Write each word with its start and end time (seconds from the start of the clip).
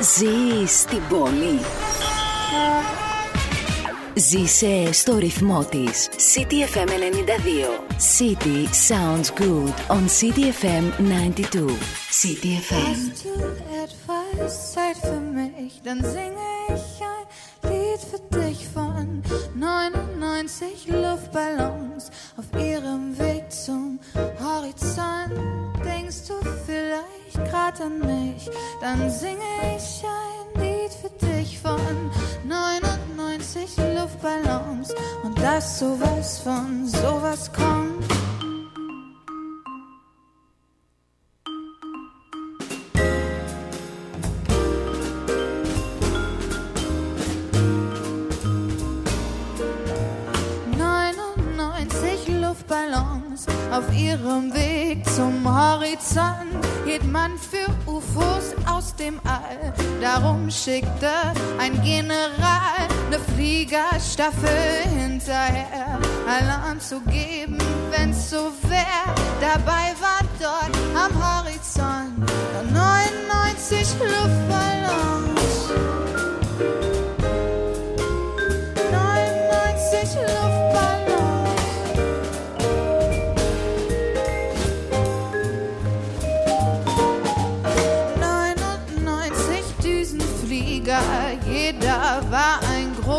Ζεις 0.00 0.80
στην 0.80 1.00
πόλη. 1.08 1.60
Ζήσε 4.14 4.92
στο 4.92 5.18
ρυθμό 5.18 5.64
της. 5.64 6.08
City 6.34 6.76
FM 6.76 6.88
92. 6.88 7.80
City 8.18 8.68
sounds 8.88 9.30
good 9.40 9.74
on 9.88 10.08
City 10.20 10.52
FM 10.60 10.84
92. 10.98 11.78
City 12.10 12.52
FM. 12.68 12.86
Hast 12.88 13.24
du 13.24 13.34
etwas 13.84 14.72
Zeit 14.72 14.96
für 14.96 15.20
mich? 15.38 15.72
Dann 15.84 16.00
singe 16.16 16.48
ich 16.76 16.88
ein 17.14 17.26
Lied 17.70 18.00
für 18.10 18.38
dich 18.38 18.58
von 18.74 19.22
99 19.54 20.88
Luftballons 20.88 22.10
auf 22.38 22.48
ihrem 22.62 23.18
Weg 23.18 23.25
zum 23.66 23.98
Horizont. 24.38 25.32
Denkst 25.84 26.28
du 26.28 26.34
vielleicht 26.64 27.50
grad 27.50 27.80
an 27.80 27.98
mich? 27.98 28.48
Dann 28.80 29.10
singe 29.10 29.42
ich 29.76 30.04
ein 30.04 30.62
Lied 30.62 30.92
für 30.92 31.26
dich 31.26 31.58
von 31.58 31.80
99 32.46 33.76
Luftballons 33.96 34.94
und 35.24 35.36
dass 35.42 35.80
sowas 35.80 36.38
von 36.38 36.86
sowas 36.86 37.50
kommt. 37.52 38.25
Auf 53.76 53.92
ihrem 53.94 54.54
Weg 54.54 55.04
zum 55.10 55.44
Horizont. 55.44 56.64
Hielt 56.86 57.04
man 57.10 57.32
für 57.36 57.66
UFOs 57.90 58.54
aus 58.66 58.94
dem 58.96 59.20
All. 59.24 59.74
Darum 60.00 60.50
schickte 60.50 61.10
ein 61.58 61.82
General 61.82 62.86
eine 63.06 63.18
Fliegerstaffel 63.34 64.88
hinterher. 64.98 65.98
Alarm 66.26 66.80
zu 66.80 67.00
geben, 67.00 67.58
wenn's 67.90 68.30
so 68.30 68.50
wär. 68.62 69.14
Dabei 69.40 69.94
war 70.00 70.22
dort 70.40 70.76
am 70.94 71.12
Horizont 71.22 72.18
nur 72.18 72.72
99 72.72 73.86
Luftballons. 74.00 75.15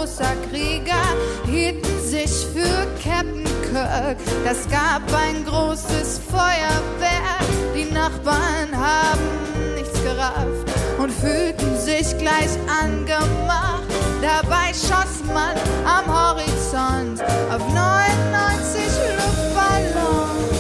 Großer 0.08 0.36
Krieger, 0.50 1.04
hielten 1.46 2.02
sich 2.02 2.48
für 2.54 2.88
Captain 3.04 3.44
Kirk. 3.70 4.18
Das 4.46 4.68
gab 4.70 5.02
ein 5.14 5.44
großes 5.46 6.22
Feuerwerk, 6.32 7.48
die 7.76 7.92
Nachbarn 7.94 8.72
haben 8.74 9.76
nichts 9.76 10.02
gerafft 10.04 10.68
und 10.98 11.12
fühlten 11.12 11.78
sich 11.78 12.18
gleich 12.18 12.58
angemacht. 12.82 13.84
Dabei 14.22 14.74
schoss 14.74 15.24
man 15.34 15.56
am 15.86 16.08
Horizont 16.08 17.22
auf 17.52 17.62
99 17.74 18.82
Luftballons. 19.18 20.57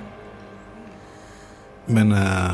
με 1.86 2.00
ένα 2.00 2.52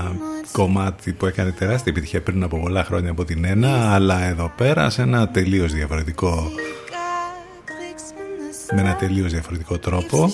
κομμάτι 0.52 1.14
που 1.14 1.26
έκανε 1.26 1.52
τεράστια 1.52 1.92
επιτυχία 1.92 2.22
πριν 2.22 2.44
από 2.44 2.60
πολλά 2.60 2.84
χρόνια 2.84 3.12
από 3.12 3.26
την 3.26 3.46
ένα 3.46 3.94
αλλά 3.94 4.24
εδώ 4.24 4.52
πέρα 4.58 4.90
σε 4.90 5.02
ένα 5.02 5.28
τελείως 5.30 5.74
διαφορετικό 5.74 6.52
με 8.74 8.82
ένα 8.82 8.96
τελείως 8.96 9.32
διαφορετικό 9.32 9.78
τρόπο 9.78 10.32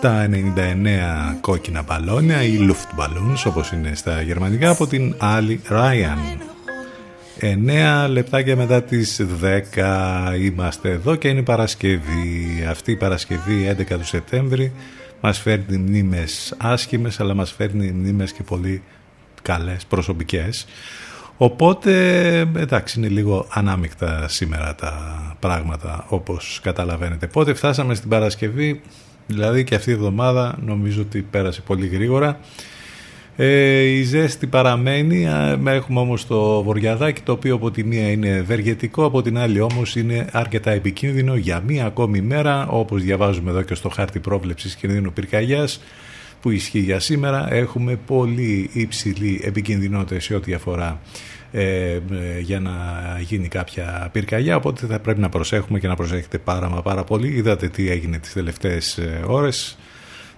τα 0.00 0.28
99 0.30 1.36
κόκκινα 1.40 1.82
μπαλόνια 1.82 2.42
ή 2.42 2.58
Luftballons 2.70 3.42
όπως 3.46 3.72
είναι 3.72 3.94
στα 3.94 4.22
γερμανικά 4.22 4.70
από 4.70 4.86
την 4.86 5.14
άλλη 5.18 5.60
Ryan 5.68 6.40
9 7.42 8.06
λεπτάκια 8.08 8.56
μετά 8.56 8.82
τις 8.82 9.20
10 9.74 10.36
είμαστε 10.40 10.90
εδώ 10.90 11.14
και 11.14 11.28
είναι 11.28 11.38
η 11.38 11.42
Παρασκευή. 11.42 12.64
Αυτή 12.68 12.92
η 12.92 12.96
Παρασκευή 12.96 13.76
11 13.78 13.84
του 13.98 14.06
Σεπτέμβρη 14.06 14.72
μας 15.20 15.38
φέρνει 15.38 15.76
μνήμες 15.76 16.54
άσχημες 16.58 17.20
αλλά 17.20 17.34
μας 17.34 17.52
φέρνει 17.52 17.90
μνήμες 17.90 18.32
και 18.32 18.42
πολύ 18.42 18.82
καλές 19.42 19.84
προσωπικές. 19.84 20.66
Οπότε 21.36 21.92
εντάξει 22.56 22.98
είναι 22.98 23.08
λίγο 23.08 23.46
ανάμεικτα 23.50 24.28
σήμερα 24.28 24.74
τα 24.74 25.22
πράγματα 25.40 26.04
όπως 26.08 26.60
καταλαβαίνετε. 26.62 27.26
Πότε 27.26 27.54
φτάσαμε 27.54 27.94
στην 27.94 28.08
Παρασκευή 28.08 28.80
δηλαδή 29.26 29.64
και 29.64 29.74
αυτή 29.74 29.90
η 29.90 29.92
εβδομάδα 29.92 30.58
νομίζω 30.64 31.00
ότι 31.00 31.22
πέρασε 31.22 31.60
πολύ 31.60 31.86
γρήγορα. 31.86 32.40
Ε, 33.36 33.80
η 33.80 34.02
ζέστη 34.02 34.46
παραμένει, 34.46 35.26
α, 35.26 35.60
έχουμε 35.64 36.00
όμως 36.00 36.26
το 36.26 36.62
βοριαδάκι 36.62 37.20
το 37.20 37.32
οποίο 37.32 37.54
από 37.54 37.70
τη 37.70 37.84
μία 37.84 38.10
είναι 38.10 38.28
ευεργετικό, 38.28 39.04
από 39.04 39.22
την 39.22 39.38
άλλη 39.38 39.60
όμως 39.60 39.96
είναι 39.96 40.26
αρκετά 40.32 40.70
επικίνδυνο 40.70 41.36
για 41.36 41.62
μία 41.66 41.86
ακόμη 41.86 42.20
μέρα 42.20 42.66
όπως 42.68 43.02
διαβάζουμε 43.02 43.50
εδώ 43.50 43.62
και 43.62 43.74
στο 43.74 43.88
χάρτη 43.88 44.18
πρόβλεψης 44.18 44.74
κινδύνου 44.74 45.12
πυρκαγιάς 45.12 45.80
που 46.40 46.50
ισχύει 46.50 46.78
για 46.78 47.00
σήμερα 47.00 47.52
έχουμε 47.52 47.98
πολύ 48.06 48.70
υψηλή 48.72 49.40
επικινδυνότητα 49.44 50.20
σε 50.20 50.34
ό,τι 50.34 50.54
αφορά 50.54 51.00
ε, 51.52 51.92
ε, 51.92 52.00
για 52.40 52.60
να 52.60 52.72
γίνει 53.20 53.48
κάποια 53.48 54.08
πυρκαγιά 54.12 54.56
οπότε 54.56 54.86
θα 54.86 54.98
πρέπει 54.98 55.20
να 55.20 55.28
προσέχουμε 55.28 55.78
και 55.78 55.88
να 55.88 55.94
προσέχετε 55.94 56.38
πάρα 56.38 56.68
μα 56.68 56.82
πάρα 56.82 57.04
πολύ. 57.04 57.28
Είδατε 57.28 57.68
τι 57.68 57.90
έγινε 57.90 58.18
τις 58.18 58.32
τελευταίες 58.32 58.98
ε, 58.98 59.22
ώρες 59.26 59.78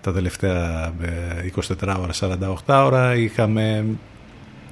τα 0.02 0.12
τελευταία 0.12 0.93
ε, 1.02 1.50
24 1.81 1.96
ώρα, 2.00 2.12
48 2.66 2.84
ώρα 2.84 3.14
είχαμε 3.14 3.84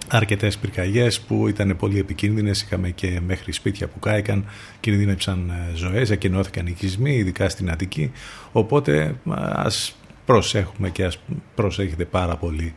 αρκετές 0.08 0.58
πυρκαγιές 0.58 1.20
που 1.20 1.48
ήταν 1.48 1.76
πολύ 1.76 1.98
επικίνδυνες. 1.98 2.62
Είχαμε 2.62 2.90
και 2.90 3.20
μέχρι 3.26 3.52
σπίτια 3.52 3.88
που 3.88 3.98
κάηκαν 3.98 4.44
κινδύνεψαν 4.80 5.50
ε, 5.50 5.76
ζωές, 5.76 6.10
ακοινώθηκαν 6.10 6.66
οικισμοί 6.66 7.16
ειδικά 7.16 7.48
στην 7.48 7.70
Αττική. 7.70 8.12
Οπότε 8.52 9.14
ας 9.52 9.96
προσέχουμε 10.24 10.90
και 10.90 11.04
ας 11.04 11.18
προσέχετε 11.54 12.04
πάρα 12.04 12.36
πολύ 12.36 12.74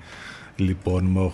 λοιπόν 0.56 1.06
με, 1.06 1.32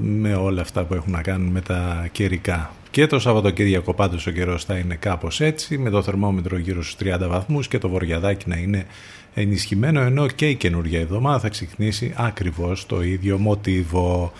με 0.00 0.34
όλα 0.34 0.60
αυτά 0.60 0.84
που 0.84 0.94
έχουν 0.94 1.12
να 1.12 1.22
κάνουν 1.22 1.48
με 1.48 1.60
τα 1.60 2.08
καιρικά. 2.12 2.70
Και 2.90 3.06
το 3.06 3.18
Σαββατοκύριακο 3.18 3.94
πάντως 3.94 4.26
ο 4.26 4.30
καιρός 4.30 4.64
θα 4.64 4.76
είναι 4.76 4.94
κάπως 4.94 5.40
έτσι 5.40 5.78
με 5.78 5.90
το 5.90 6.02
θερμόμετρο 6.02 6.58
γύρω 6.58 6.82
στους 6.82 7.08
30 7.08 7.26
βαθμούς 7.28 7.68
και 7.68 7.78
το 7.78 7.88
βοριαδάκι 7.88 8.48
να 8.48 8.56
είναι 8.56 8.86
ενισχυμένο 9.34 10.00
ενώ 10.00 10.26
και 10.26 10.48
η 10.48 10.54
καινούργια 10.54 11.00
εβδομάδα 11.00 11.38
θα 11.38 11.48
ξεκινήσει 11.48 12.12
ακριβώς 12.16 12.86
το 12.86 13.02
ίδιο 13.02 13.38
μοτίβο 13.38 14.32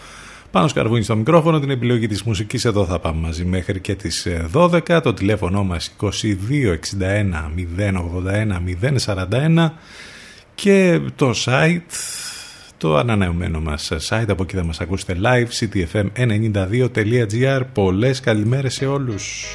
Πάνω 0.52 0.68
σκαρβούνι 0.68 1.02
στο 1.02 1.16
μικρόφωνο, 1.16 1.60
την 1.60 1.70
επιλογή 1.70 2.06
της 2.06 2.22
μουσικής 2.22 2.64
εδώ 2.64 2.84
θα 2.84 2.98
πάμε 2.98 3.20
μαζί 3.20 3.44
μέχρι 3.44 3.80
και 3.80 3.94
τις 3.94 4.26
12. 4.52 4.88
Ε, 4.88 5.00
το 5.00 5.14
τηλέφωνο 5.14 5.64
μας 5.64 5.94
2261 6.00 6.12
081 7.76 8.60
041 9.06 9.70
και 10.54 11.00
το 11.16 11.32
site, 11.44 11.80
το 12.76 12.96
ανανεωμένο 12.96 13.60
μας 13.60 13.92
site, 14.08 14.24
από 14.28 14.42
εκεί 14.42 14.56
θα 14.56 14.64
μας 14.64 14.80
ακούσετε 14.80 15.16
live, 15.22 15.46
ctfm92.gr. 15.60 17.60
Πολλές 17.72 18.20
καλημέρες 18.20 18.74
σε 18.74 18.86
όλους. 18.86 19.46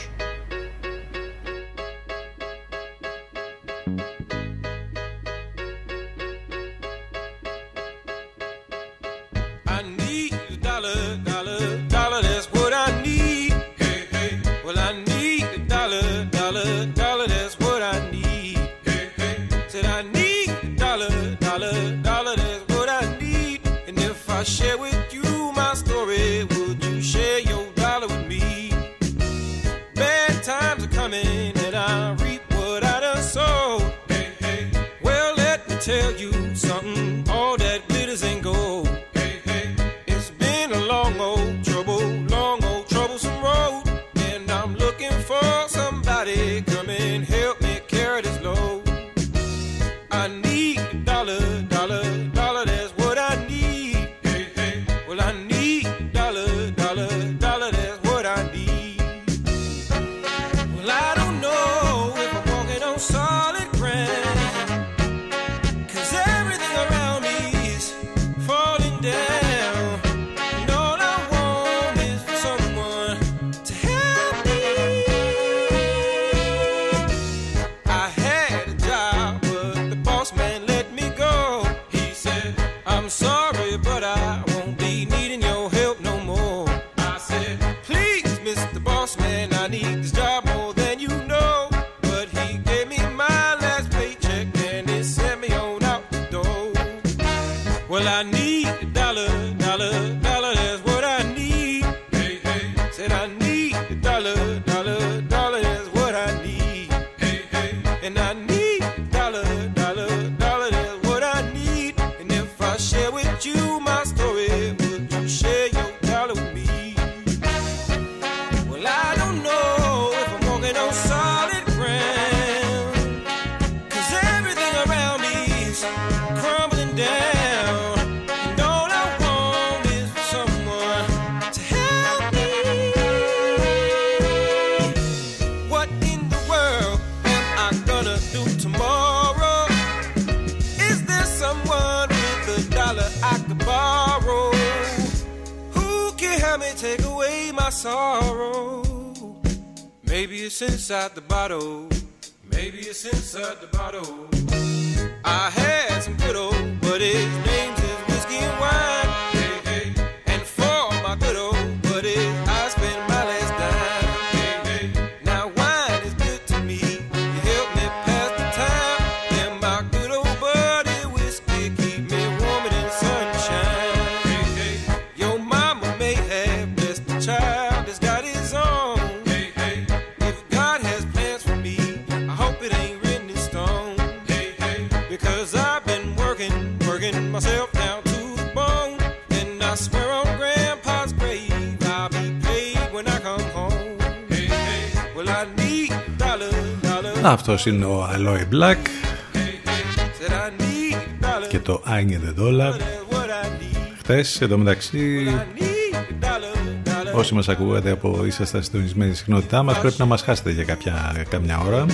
Αυτός 197.49 197.65
είναι 197.65 197.85
ο 197.85 198.09
Aloe 198.15 198.53
Black 198.53 198.75
Said 198.75 200.31
I 200.31 200.61
need 200.61 201.25
dollar. 201.25 201.47
και 201.49 201.59
το 201.59 201.83
I 201.85 201.89
Need 201.89 202.11
the 202.11 202.41
Dollar. 202.41 202.71
That's 202.71 203.13
what 203.13 203.29
I 203.29 203.47
need. 203.61 203.93
Χθες, 203.97 204.41
εντωμεταξύ, 204.41 205.25
I 205.27 205.59
need 205.59 206.25
dollar, 206.25 206.89
dollar. 206.89 207.13
όσοι 207.13 207.33
μας 207.33 207.49
ακούγατε 207.49 207.91
από 207.91 208.25
είσαστε 208.25 208.61
συντονισμένοι 208.61 209.09
στη 209.09 209.19
συχνότητά 209.19 209.63
μας, 209.63 209.79
πρέπει 209.79 209.95
να 209.97 210.05
μας 210.05 210.21
χάσετε 210.21 210.51
για 210.51 210.63
κάποια, 210.63 211.25
καμιά 211.29 211.59
ώρα. 211.59 211.85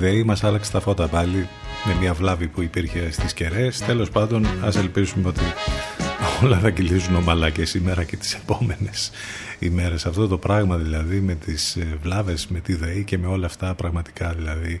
Me. 0.00 0.06
Η 0.06 0.12
ΔΕΗ 0.12 0.24
μας 0.24 0.44
άλλαξε 0.44 0.70
τα 0.72 0.80
φώτα 0.80 1.08
πάλι 1.08 1.48
με 1.84 1.94
μια 2.00 2.14
βλάβη 2.14 2.46
που 2.46 2.62
υπήρχε 2.62 3.10
στις 3.10 3.32
κεραίες. 3.32 3.78
Τέλος 3.78 4.10
πάντων, 4.10 4.46
ας 4.64 4.76
ελπίσουμε 4.76 5.28
ότι 5.28 5.40
όλα 6.44 6.58
θα 6.58 6.70
κυλήσουν 6.70 7.14
ομαλά 7.14 7.50
και 7.50 7.64
σήμερα 7.64 8.04
και 8.04 8.16
τις 8.16 8.34
επόμενες 8.34 9.10
ημέρες. 9.58 10.06
Αυτό 10.06 10.28
το 10.28 10.38
πράγμα 10.38 10.76
δηλαδή 10.76 11.20
με 11.20 11.34
τις 11.34 11.76
ε, 11.76 11.98
βλάβες, 12.02 12.46
με 12.46 12.60
τη 12.60 12.74
ΔΕΗ 12.74 13.04
και 13.04 13.18
με 13.18 13.26
όλα 13.26 13.46
αυτά 13.46 13.74
πραγματικά 13.74 14.32
δηλαδή 14.32 14.72
ε, 14.72 14.78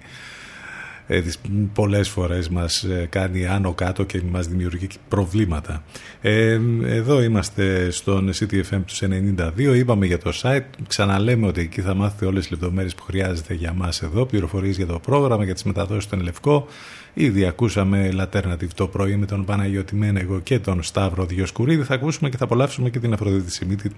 πολλές 1.72 2.08
φορές 2.08 2.48
μας 2.48 2.82
ε, 2.82 3.06
κάνει 3.10 3.46
άνω 3.46 3.72
κάτω 3.72 4.04
και 4.04 4.22
μας 4.30 4.46
δημιουργεί 4.46 4.86
προβλήματα. 5.08 5.84
Ε, 6.20 6.60
εδώ 6.84 7.22
είμαστε 7.22 7.90
στον 7.90 8.30
CTFM 8.32 8.80
τους 8.86 9.02
92, 9.02 9.74
είπαμε 9.74 10.06
για 10.06 10.18
το 10.18 10.32
site, 10.42 10.64
ξαναλέμε 10.88 11.46
ότι 11.46 11.60
εκεί 11.60 11.80
θα 11.80 11.94
μάθετε 11.94 12.26
όλες 12.26 12.40
τις 12.40 12.50
λεπτομέρειες 12.50 12.94
που 12.94 13.02
χρειάζεται 13.02 13.54
για 13.54 13.72
μας 13.72 14.02
εδώ, 14.02 14.26
πληροφορίες 14.26 14.76
για 14.76 14.86
το 14.86 14.98
πρόγραμμα, 14.98 15.44
για 15.44 15.54
τις 15.54 15.62
μεταδόσεις 15.62 16.04
στον 16.04 16.20
Λευκό. 16.20 16.66
Ήδη 17.14 17.46
ακούσαμε 17.46 18.10
Alternative 18.16 18.68
το 18.74 18.86
πρωί 18.86 19.16
με 19.16 19.26
τον 19.26 19.44
Παναγιώτη 19.44 19.94
Μένεγο 19.94 20.40
και 20.40 20.58
τον 20.58 20.82
Σταύρο 20.82 21.24
Διοσκουρίδη. 21.24 21.82
Θα 21.82 21.94
ακούσουμε 21.94 22.28
και 22.28 22.36
θα 22.36 22.44
απολαύσουμε 22.44 22.90
και 22.90 22.98
την 22.98 23.12
Αφροδίτη 23.12 23.50
Σιμίτη 23.50 23.90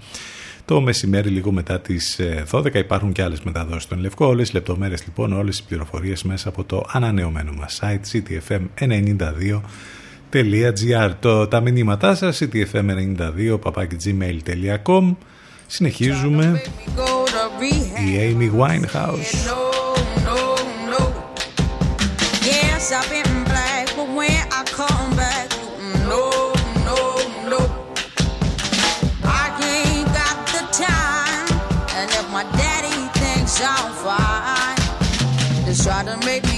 το 0.65 0.81
μεσημέρι 0.81 1.29
λίγο 1.29 1.53
μετά 1.53 1.81
τις 1.81 2.19
ε, 2.19 2.45
12. 2.51 2.75
Υπάρχουν 2.75 3.13
και 3.13 3.23
άλλες 3.23 3.41
μεταδόσεις 3.43 3.83
στον 3.83 3.99
Λευκό. 3.99 4.27
Όλες 4.27 4.49
οι 4.49 4.53
λεπτομέρειες 4.53 5.05
λοιπόν, 5.05 5.33
όλες 5.33 5.59
οι 5.59 5.65
πληροφορίες 5.69 6.23
μέσα 6.23 6.49
από 6.49 6.65
το 6.65 6.85
ανανεωμένο 6.89 7.53
μας 7.53 7.81
site 7.83 8.01
CTFM 8.13 8.61
92.gr. 10.31 11.11
Το, 11.21 11.47
τα 11.49 11.61
μηνύματά 11.61 12.15
σας 12.15 12.43
ctfm92 12.43 13.59
papakigmail.com 13.63 15.15
Συνεχίζουμε 15.67 16.63
η 18.07 18.37
Amy 18.37 18.51
Winehouse. 18.61 19.63
try 35.83 36.05
to 36.05 36.17
make 36.25 36.52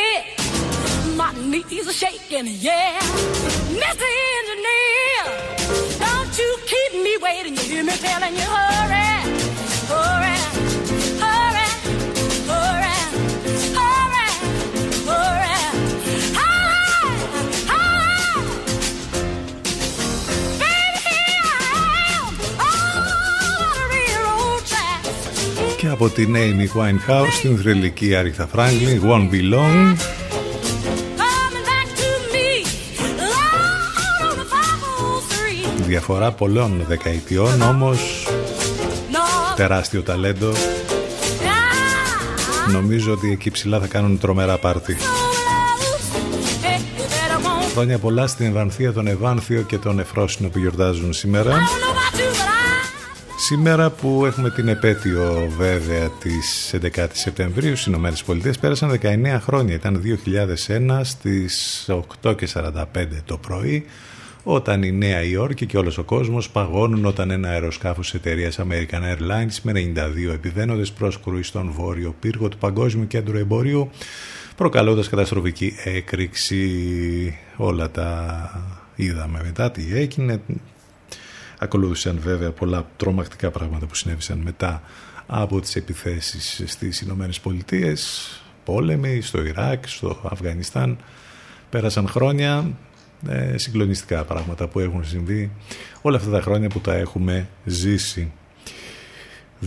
excited. 0.00 1.16
My 1.16 1.32
knees 1.34 1.88
are 1.88 1.92
shaking, 1.92 2.46
yeah. 2.46 2.98
Mr. 3.70 4.06
Engineer, 4.36 5.24
don't 5.98 6.38
you 6.38 6.58
keep 6.66 7.02
me 7.02 7.16
waiting. 7.18 7.54
You 7.56 7.62
hear 7.62 7.84
me 7.84 7.92
telling 7.92 8.34
you, 8.34 8.40
hurry, 8.42 9.09
από 26.02 26.08
την 26.08 26.34
Amy 26.36 26.68
Winehouse 26.80 27.30
στην 27.38 27.58
θρηλυκή 27.58 28.14
Άριθα 28.14 28.48
Franklin, 28.54 29.00
Won't 29.08 29.30
Be 29.30 29.52
Long. 29.52 29.96
Coming 31.20 31.64
back 31.70 31.88
to 32.00 32.08
me, 32.32 32.48
loud 33.18 34.30
on 34.30 34.34
the 34.38 34.46
503. 35.80 35.84
Διαφορά 35.86 36.32
πολλών 36.32 36.84
δεκαετιών, 36.88 37.62
όμως 37.62 38.26
No, 39.12 39.16
τεράστιο 39.56 40.02
ταλέντο. 40.02 40.52
now, 40.52 40.56
Νομίζω 42.72 43.12
ότι 43.12 43.30
εκεί 43.32 43.50
ψηλά 43.50 43.80
θα 43.80 43.86
κάνουν 43.86 44.18
τρομερά 44.18 44.58
πάρτι. 44.58 44.96
Χρόνια 47.72 47.98
πολλά 47.98 48.26
στην 48.26 48.46
Ευανθία, 48.46 48.92
τον 48.92 49.06
Ευάνθιο 49.06 49.62
και 49.62 49.78
τον 49.78 49.98
Εφρόσινο 49.98 50.48
που 50.48 50.58
γιορτάζουν 50.58 51.12
σήμερα. 51.12 51.56
Σήμερα 53.50 53.90
που 53.90 54.26
έχουμε 54.26 54.50
την 54.50 54.68
επέτειο 54.68 55.52
βέβαια 55.56 56.08
της 56.08 56.74
11 56.96 57.06
Σεπτεμβρίου 57.12 57.76
στις 57.76 57.86
Ηνωμένες 57.86 58.22
Πολιτείες 58.22 58.58
πέρασαν 58.58 59.00
19 59.02 59.38
χρόνια, 59.40 59.74
ήταν 59.74 60.02
2001 60.66 61.00
στις 61.02 61.86
8.45 62.22 62.84
το 63.24 63.36
πρωί 63.36 63.84
όταν 64.42 64.82
η 64.82 64.92
Νέα 64.92 65.22
Υόρκη 65.22 65.66
και 65.66 65.78
όλος 65.78 65.98
ο 65.98 66.02
κόσμος 66.02 66.50
παγώνουν 66.50 67.04
όταν 67.04 67.30
ένα 67.30 67.48
αεροσκάφος 67.48 68.10
της 68.10 68.20
εταιρείας 68.20 68.58
American 68.60 69.02
Airlines 69.16 69.58
με 69.62 69.72
92 69.72 70.32
επιβαίνοντες 70.32 70.92
πρόσκρουει 70.92 71.42
στον 71.42 71.70
βόρειο 71.70 72.14
πύργο 72.20 72.48
του 72.48 72.58
Παγκόσμιου 72.58 73.06
Κέντρου 73.06 73.36
Εμπορίου 73.36 73.90
προκαλώντας 74.56 75.08
καταστροφική 75.08 75.74
έκρηξη. 75.84 77.38
Όλα 77.56 77.90
τα 77.90 78.50
είδαμε 78.94 79.40
μετά 79.44 79.70
τι 79.70 79.82
έγινε 79.92 80.40
Ακολούθησαν 81.62 82.18
βέβαια 82.18 82.50
πολλά 82.50 82.86
τρομακτικά 82.96 83.50
πράγματα 83.50 83.86
που 83.86 83.94
συνέβησαν 83.94 84.38
μετά 84.38 84.82
από 85.26 85.60
τις 85.60 85.76
επιθέσεις 85.76 86.62
στις 86.66 87.00
Ηνωμένες 87.00 87.40
Πολιτείες, 87.40 88.30
πόλεμοι 88.64 89.20
στο 89.20 89.44
Ιράκ, 89.44 89.88
στο 89.88 90.20
Αφγανιστάν. 90.30 90.98
Πέρασαν 91.70 92.08
χρόνια, 92.08 92.70
ε, 93.28 93.58
συγκλονιστικά 93.58 94.24
πράγματα 94.24 94.68
που 94.68 94.78
έχουν 94.78 95.04
συμβεί 95.04 95.50
όλα 96.02 96.16
αυτά 96.16 96.30
τα 96.30 96.40
χρόνια 96.40 96.68
που 96.68 96.80
τα 96.80 96.94
έχουμε 96.94 97.48
ζήσει. 97.64 98.32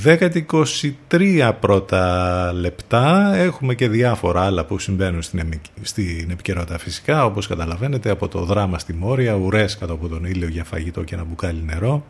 10-23 0.01 1.51
πρώτα 1.59 2.53
λεπτά. 2.53 3.35
Έχουμε 3.35 3.75
και 3.75 3.89
διάφορα 3.89 4.41
άλλα 4.41 4.65
που 4.65 4.79
συμβαίνουν 4.79 5.21
στην, 5.21 5.39
εμι- 5.39 5.65
στην 5.81 6.29
επικαιρότητα 6.31 6.77
φυσικά 6.77 7.25
όπως 7.25 7.47
καταλαβαίνετε 7.47 8.09
από 8.09 8.27
το 8.27 8.43
δράμα 8.45 8.79
στη 8.79 8.93
Μόρια, 8.93 9.33
ουρές 9.33 9.77
κάτω 9.77 9.93
από 9.93 10.07
τον 10.07 10.25
ήλιο 10.25 10.47
για 10.47 10.63
φαγητό 10.63 11.03
και 11.03 11.15
ένα 11.15 11.23
μπουκάλι 11.23 11.63
νερό. 11.63 12.05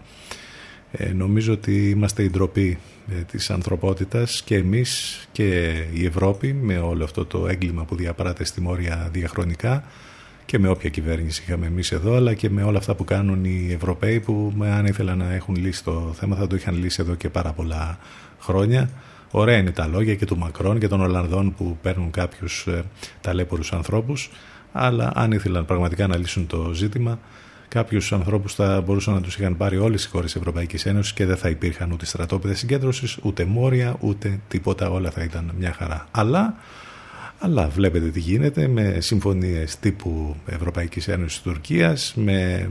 Ε, 0.91 1.13
νομίζω 1.13 1.53
ότι 1.53 1.89
είμαστε 1.89 2.23
η 2.23 2.29
ντροπή 2.29 2.77
ε, 3.11 3.21
της 3.21 3.49
ανθρωπότητας 3.49 4.41
και 4.45 4.55
εμείς 4.55 5.19
και 5.31 5.73
η 5.93 6.05
Ευρώπη 6.05 6.53
με 6.53 6.77
όλο 6.77 7.03
αυτό 7.03 7.25
το 7.25 7.47
έγκλημα 7.47 7.83
που 7.83 7.95
διαπράττει 7.95 8.45
στη 8.45 8.61
Μόρια 8.61 9.09
διαχρονικά 9.11 9.83
και 10.45 10.59
με 10.59 10.67
όποια 10.67 10.89
κυβέρνηση 10.89 11.43
είχαμε 11.47 11.65
εμείς 11.65 11.91
εδώ 11.91 12.15
αλλά 12.15 12.33
και 12.33 12.49
με 12.49 12.63
όλα 12.63 12.77
αυτά 12.77 12.95
που 12.95 13.03
κάνουν 13.03 13.45
οι 13.45 13.71
Ευρωπαίοι 13.73 14.19
που 14.19 14.53
με 14.55 14.71
αν 14.71 14.85
ήθελαν 14.85 15.17
να 15.17 15.33
έχουν 15.33 15.55
λύσει 15.55 15.83
το 15.83 16.13
θέμα 16.19 16.35
θα 16.35 16.47
το 16.47 16.55
είχαν 16.55 16.75
λύσει 16.75 17.01
εδώ 17.01 17.15
και 17.15 17.29
πάρα 17.29 17.51
πολλά 17.51 17.97
χρόνια. 18.39 18.89
Ωραία 19.31 19.57
είναι 19.57 19.71
τα 19.71 19.87
λόγια 19.87 20.15
και 20.15 20.25
του 20.25 20.37
Μακρόν 20.37 20.79
και 20.79 20.87
των 20.87 21.01
Ολλανδών 21.01 21.53
που 21.53 21.77
παίρνουν 21.81 22.11
κάποιους 22.11 22.67
ε, 22.67 22.83
ταλέπορους 23.21 23.73
ανθρώπους 23.73 24.29
αλλά 24.71 25.11
αν 25.15 25.31
ήθελαν 25.31 25.65
πραγματικά 25.65 26.07
να 26.07 26.17
λύσουν 26.17 26.47
το 26.47 26.71
ζήτημα 26.73 27.19
κάποιους 27.73 28.13
ανθρώπους 28.13 28.55
θα 28.55 28.81
μπορούσαν 28.81 29.13
να 29.13 29.21
τους 29.21 29.35
είχαν 29.37 29.57
πάρει 29.57 29.77
όλες 29.77 30.05
οι 30.05 30.09
χώρες 30.09 30.31
τη 30.31 30.39
Ευρωπαϊκής 30.39 30.85
Ένωσης 30.85 31.13
και 31.13 31.25
δεν 31.25 31.37
θα 31.37 31.49
υπήρχαν 31.49 31.91
ούτε 31.91 32.05
στρατόπεδα 32.05 32.53
συγκέντρωσης, 32.53 33.17
ούτε 33.21 33.45
μόρια, 33.45 33.95
ούτε 33.99 34.39
τίποτα. 34.47 34.89
Όλα 34.89 35.11
θα 35.11 35.23
ήταν 35.23 35.51
μια 35.57 35.73
χαρά. 35.73 36.07
Αλλά, 36.11 36.55
αλλά 37.45 37.67
βλέπετε 37.67 38.09
τι 38.09 38.19
γίνεται 38.19 38.67
με 38.67 38.97
συμφωνίες 38.99 39.79
τύπου 39.79 40.35
Ευρωπαϊκής 40.45 41.07
Ένωσης 41.07 41.41
Τουρκίας, 41.41 42.13
με 42.15 42.69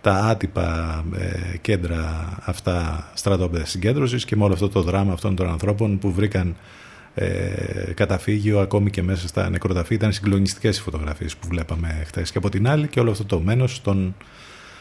τα 0.00 0.14
άτυπα 0.14 1.04
ε, 1.18 1.56
κέντρα 1.56 2.36
αυτά 2.44 3.08
στρατόπεδα 3.14 3.64
συγκέντρωσης 3.64 4.24
και 4.24 4.36
με 4.36 4.44
όλο 4.44 4.52
αυτό 4.52 4.68
το 4.68 4.82
δράμα 4.82 5.12
αυτών 5.12 5.36
των 5.36 5.48
ανθρώπων 5.48 5.98
που 5.98 6.12
βρήκαν 6.12 6.56
ε, 7.14 7.92
καταφύγιο 7.94 8.60
ακόμη 8.60 8.90
και 8.90 9.02
μέσα 9.02 9.28
στα 9.28 9.50
νεκροταφή 9.50 9.94
ήταν 9.94 10.12
συγκλονιστικές 10.12 10.78
οι 10.78 10.82
φωτογραφίες 10.82 11.36
που 11.36 11.48
βλέπαμε 11.48 12.02
χθες. 12.06 12.30
Και 12.30 12.38
από 12.38 12.48
την 12.48 12.68
άλλη 12.68 12.88
και 12.88 13.00
όλο 13.00 13.10
αυτό 13.10 13.24
το 13.24 13.40
μένος 13.40 13.82
των 13.82 14.14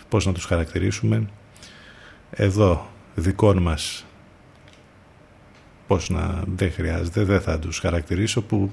πώς 0.10 0.26
να 0.26 0.32
τους 0.34 0.46
χαρακτηρίσουμε 0.46 1.28
εδώ 2.30 2.90
δικών 3.16 3.58
μας 3.58 4.06
πώς 5.88 6.10
να 6.10 6.44
δεν 6.56 6.72
χρειάζεται 6.72 7.24
δεν 7.24 7.42
θα 7.42 7.60
τους 7.60 7.80
χαρακτηρίσω 7.80 8.42
που 8.42 8.72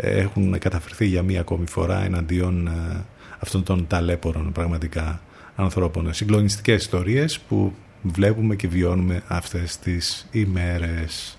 έχουν 0.00 0.58
καταφερθεί 0.58 1.06
για 1.06 1.22
μία 1.22 1.40
ακόμη 1.40 1.66
φορά 1.66 2.04
εναντίον 2.04 2.66
ε, 2.66 3.04
αυτών 3.38 3.62
των 3.62 3.86
ταλέπορων 3.86 4.52
πραγματικά 4.52 5.20
ανθρώπων 5.56 6.14
συγκλονιστικές 6.14 6.82
ιστορίες 6.82 7.40
που 7.40 7.72
βλέπουμε 8.02 8.56
και 8.56 8.68
βιώνουμε 8.68 9.22
αυτές 9.26 9.78
τις 9.78 10.28
ημέρες 10.30 11.38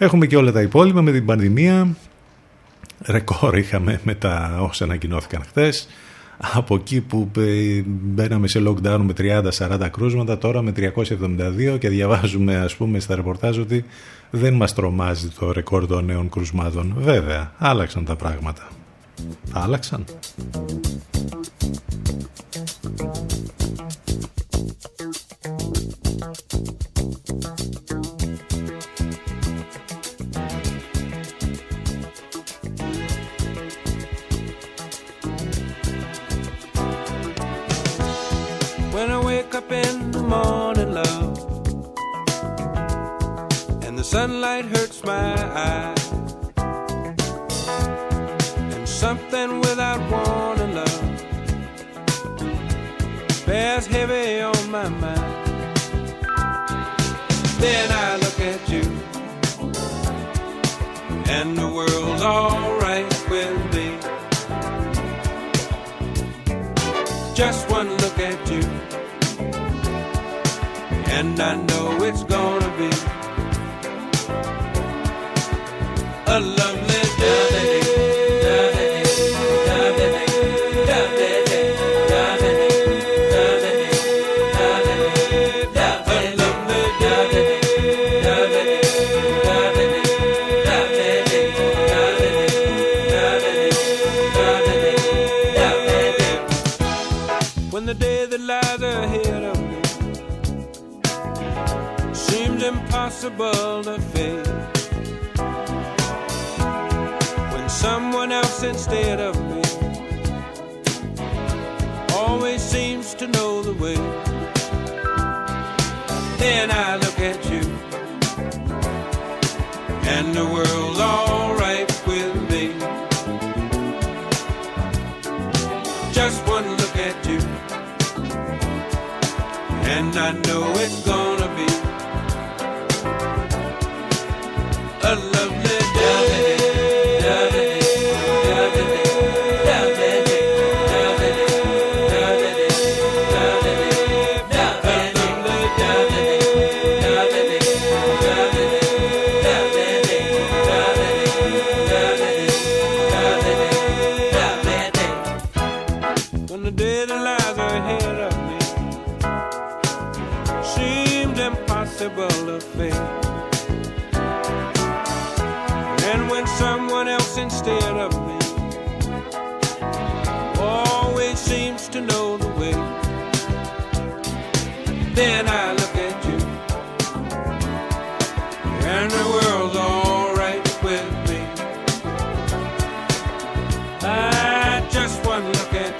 Έχουμε 0.00 0.26
και 0.26 0.36
όλα 0.36 0.52
τα 0.52 0.62
υπόλοιπα 0.62 1.02
με 1.02 1.12
την 1.12 1.24
πανδημία. 1.24 1.96
Ρεκόρ 3.06 3.58
είχαμε 3.58 4.00
με 4.04 4.14
τα 4.14 4.58
όσα 4.60 4.84
ανακοινώθηκαν 4.84 5.42
χθες. 5.42 5.88
Από 6.38 6.74
εκεί 6.74 7.00
που 7.00 7.30
ε, 7.36 7.82
μπαίναμε 7.86 8.48
σε 8.48 8.62
lockdown 8.66 9.00
με 9.00 9.42
30-40 9.58 9.88
κρούσματα, 9.90 10.38
τώρα 10.38 10.62
με 10.62 10.72
372 10.76 11.78
και 11.78 11.88
διαβάζουμε 11.88 12.56
ας 12.56 12.76
πούμε 12.76 12.98
στα 12.98 13.14
ρεπορτάζ 13.14 13.58
ότι 13.58 13.84
δεν 14.30 14.54
μας 14.54 14.74
τρομάζει 14.74 15.28
το 15.28 15.52
ρεκόρ 15.52 15.86
των 15.86 16.04
νέων 16.04 16.28
κρουσμάτων. 16.28 16.94
Βέβαια, 16.98 17.52
άλλαξαν 17.58 18.04
τα 18.04 18.16
πράγματα. 18.16 18.68
Άλλαξαν. 19.52 20.04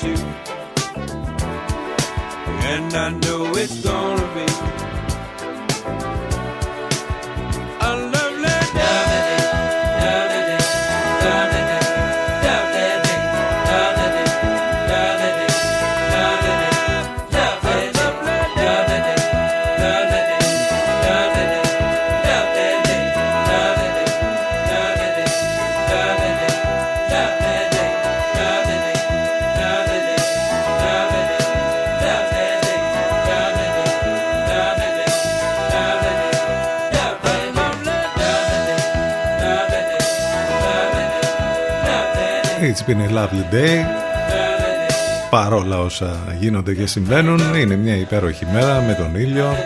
You, 0.02 0.16
and 2.72 2.94
I 2.94 3.10
know 3.10 3.52
it's 3.54 3.82
gonna 3.82 3.97
been 42.88 43.00
a 43.00 43.08
lovely 43.08 43.54
day. 43.54 43.84
Παρόλα 45.30 45.78
όσα 45.78 46.36
γίνονται 46.38 46.74
και 46.74 46.86
συμβαίνουν, 46.86 47.54
είναι 47.54 47.76
μια 47.76 47.96
υπέροχη 47.96 48.46
μέρα 48.52 48.80
με 48.80 48.94
τον 48.94 49.14
ήλιο. 49.14 49.56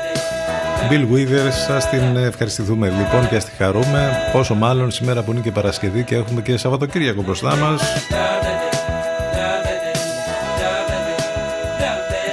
Bill 0.91 1.15
Withers, 1.15 1.53
σας 1.67 1.89
την 1.89 2.17
ευχαριστηθούμε 2.17 2.89
λοιπόν 2.89 3.29
και 3.29 3.37
ας 3.37 3.45
τη 3.45 3.51
χαρούμε. 3.59 4.11
Πόσο 4.33 4.55
μάλλον 4.55 4.91
σήμερα 4.91 5.23
που 5.23 5.31
είναι 5.31 5.41
και 5.41 5.51
Παρασκευή 5.51 6.03
και 6.03 6.15
έχουμε 6.15 6.41
και 6.41 6.57
Σαββατοκύριακο 6.57 7.23
μπροστά 7.23 7.57
μας. 7.57 7.83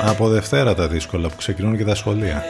Από 0.01 0.27
Δευτέρα 0.27 0.75
τα 0.75 0.87
δύσκολα 0.87 1.27
που 1.27 1.35
ξεκινούν 1.35 1.77
και 1.77 1.83
τα 1.85 1.95
σχολεία. 1.95 2.43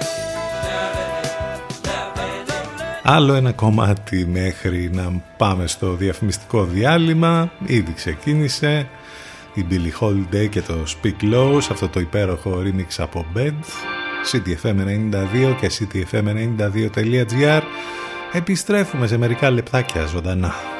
Άλλο 3.11 3.33
ένα 3.33 3.51
κομμάτι 3.51 4.25
μέχρι 4.25 4.89
να 4.93 5.21
πάμε 5.37 5.67
στο 5.67 5.93
διαφημιστικό 5.93 6.63
διάλειμμα. 6.63 7.51
Ήδη 7.65 7.93
ξεκίνησε 7.93 8.87
η 9.53 9.65
Billie 9.69 10.05
Holiday 10.05 10.49
και 10.49 10.61
το 10.61 10.73
Speak 10.87 11.33
Low 11.33 11.57
σε 11.61 11.73
αυτό 11.73 11.87
το 11.87 11.99
υπέροχο 11.99 12.61
remix 12.63 12.93
από 12.97 13.25
Bed. 13.35 13.53
CTFM92 14.31 15.55
και 15.59 15.71
CTFM92.gr 15.79 17.61
Επιστρέφουμε 18.33 19.07
σε 19.07 19.17
μερικά 19.17 19.49
λεπτάκια 19.49 20.05
ζωντανά. 20.05 20.78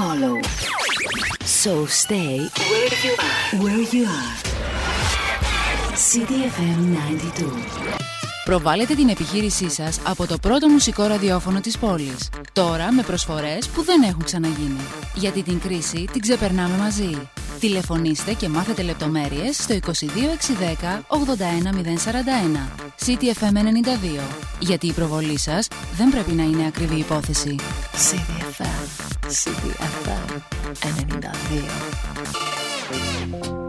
Follow. 0.00 0.34
So 1.60 1.72
stay 2.02 2.36
where 2.70 2.94
you 3.04 3.14
are. 3.28 3.44
Where 3.62 3.84
you 3.94 4.04
are. 4.18 4.34
CDFM 6.06 6.80
92. 7.38 7.52
Προβάλλετε 8.44 8.94
την 8.94 9.08
επιχείρησή 9.08 9.70
σας 9.70 9.98
από 10.04 10.26
το 10.26 10.38
πρώτο 10.38 10.68
μουσικό 10.68 11.06
ραδιόφωνο 11.06 11.60
της 11.60 11.78
πόλης. 11.78 12.30
Τώρα 12.52 12.92
με 12.92 13.02
προσφορές 13.02 13.68
που 13.68 13.82
δεν 13.82 14.02
έχουν 14.02 14.24
ξαναγίνει. 14.24 14.80
Γιατί 15.14 15.42
την 15.42 15.60
κρίση 15.60 16.08
την 16.12 16.20
ξεπερνάμε 16.20 16.76
μαζί. 16.76 17.28
Τηλεφωνήστε 17.60 18.32
και 18.32 18.48
μάθετε 18.48 18.82
λεπτομέρειες 18.82 19.56
στο 19.56 19.74
22610 19.74 21.04
81041. 21.08 22.68
CTFM 23.06 23.56
92. 23.56 24.22
Γιατί 24.58 24.86
η 24.86 24.92
προβολή 24.92 25.38
σας 25.38 25.68
δεν 25.96 26.10
πρέπει 26.10 26.32
να 26.32 26.42
είναι 26.42 26.66
ακριβή 26.66 26.98
υπόθεση. 26.98 27.56
CDFM. 27.92 29.09
CBFM 29.30 30.42
and 30.82 31.24
Anita 33.24 33.59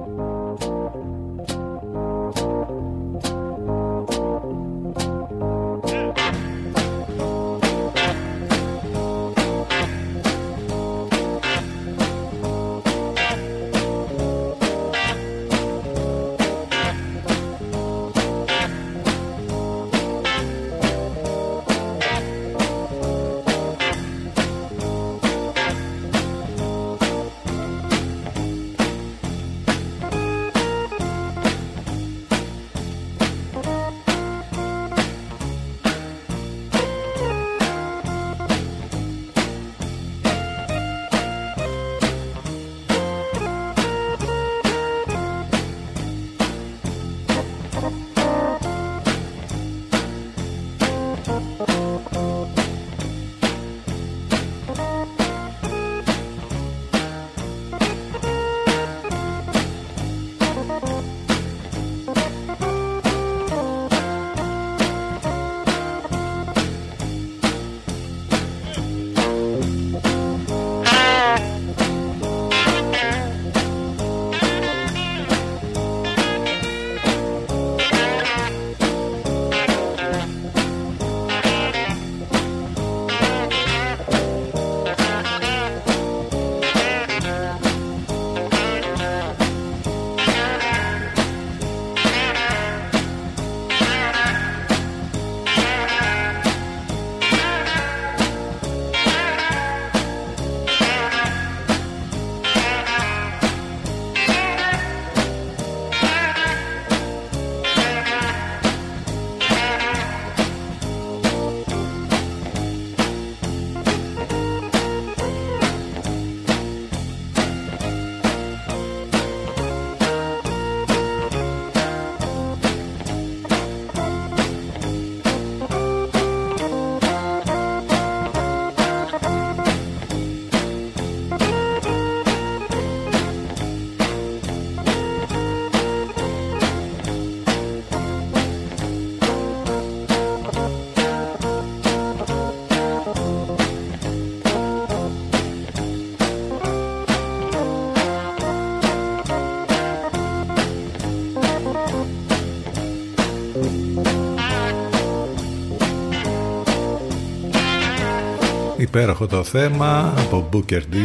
Υπέροχο 158.94 159.28
το 159.28 159.44
θέμα 159.44 160.14
από 160.18 160.50
Booker 160.54 160.82
D. 160.92 160.96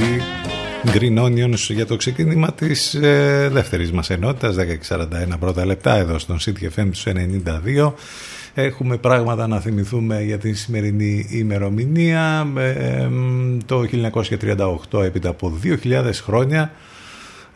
Green 0.95 1.19
Onions 1.19 1.59
για 1.69 1.87
το 1.87 1.97
ξεκίνημα 1.97 2.53
της 2.53 2.95
ε, 2.95 3.49
δεύτερης 3.53 3.93
μας 3.93 4.11
ενότητας 4.11 4.57
10.41 4.89 5.05
πρώτα 5.41 5.67
λεπτά 5.67 5.97
εδώ 5.97 6.19
στον 6.19 6.39
CTFM 6.39 6.89
τους 6.91 7.05
92 7.85 7.93
Έχουμε 8.55 8.97
πράγματα 8.97 9.47
να 9.47 9.61
θυμηθούμε 9.61 10.23
για 10.23 10.39
τη 10.39 10.53
σημερινή 10.53 11.27
ημερομηνία 11.31 12.53
ε, 12.57 13.09
το 13.67 13.85
1938 14.91 15.03
έπειτα 15.05 15.29
από 15.29 15.59
2.000 15.63 16.11
χρόνια 16.13 16.73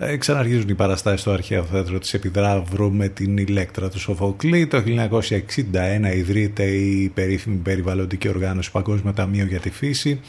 ε, 0.03 0.17
ξαναρχίζουν 0.17 0.69
οι 0.69 0.75
παραστάσεις 0.75 1.21
στο 1.21 1.31
αρχαίο 1.31 1.65
θέατρο 1.65 1.99
της 1.99 2.15
Επιδράβρου 2.15 2.93
με 2.93 3.09
την 3.09 3.37
ηλέκτρα 3.37 3.89
του 3.89 3.99
Σοφοκλή. 3.99 4.67
Το 4.67 4.83
1961 4.87 6.15
ιδρύεται 6.15 6.65
η 6.65 7.09
περίφημη 7.09 7.57
περιβαλλοντική 7.57 8.29
οργάνωση 8.29 8.71
Παγκόσμιο 8.71 9.13
Ταμείο 9.13 9.45
για 9.45 9.61
τη 9.61 9.71
Φύση, 9.71 10.21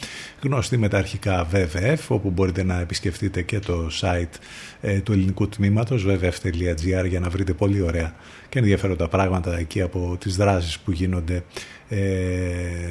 γνωστή 0.44 0.78
με 0.78 0.88
τα 0.88 0.98
αρχικά 0.98 1.48
WWF, 1.54 2.00
όπου 2.08 2.30
μπορείτε 2.30 2.64
να 2.64 2.80
επισκεφτείτε 2.80 3.42
και 3.42 3.60
το 3.60 3.90
site 4.02 4.40
ε, 4.82 5.00
του 5.00 5.12
ελληνικού 5.12 5.50
τμήματος, 5.50 6.06
www.gr, 6.08 7.08
για 7.08 7.20
να 7.20 7.30
βρείτε 7.30 7.54
πολύ 7.54 7.82
ωραία 7.82 8.16
και 8.50 8.60
ενδιαφέροντα 8.60 9.08
πράγματα 9.08 9.58
εκεί 9.58 9.82
από 9.82 10.18
τις 10.20 10.36
δράσεις 10.36 10.80
που 10.80 10.92
γίνονται 10.92 11.36
ε, 11.36 11.42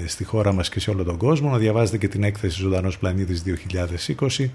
στη 0.06 0.24
χώρα 0.24 0.52
μας 0.52 0.68
και 0.68 0.80
σε 0.80 0.90
όλο 0.90 1.04
τον 1.04 1.16
κόσμο. 1.16 1.50
Να 1.50 1.58
διαβάζετε 1.58 1.98
και 1.98 2.08
την 2.08 2.22
έκθεση 2.22 2.60
Ζωντανός 2.60 2.98
Πλανήτης 2.98 3.42
2020. 3.42 4.50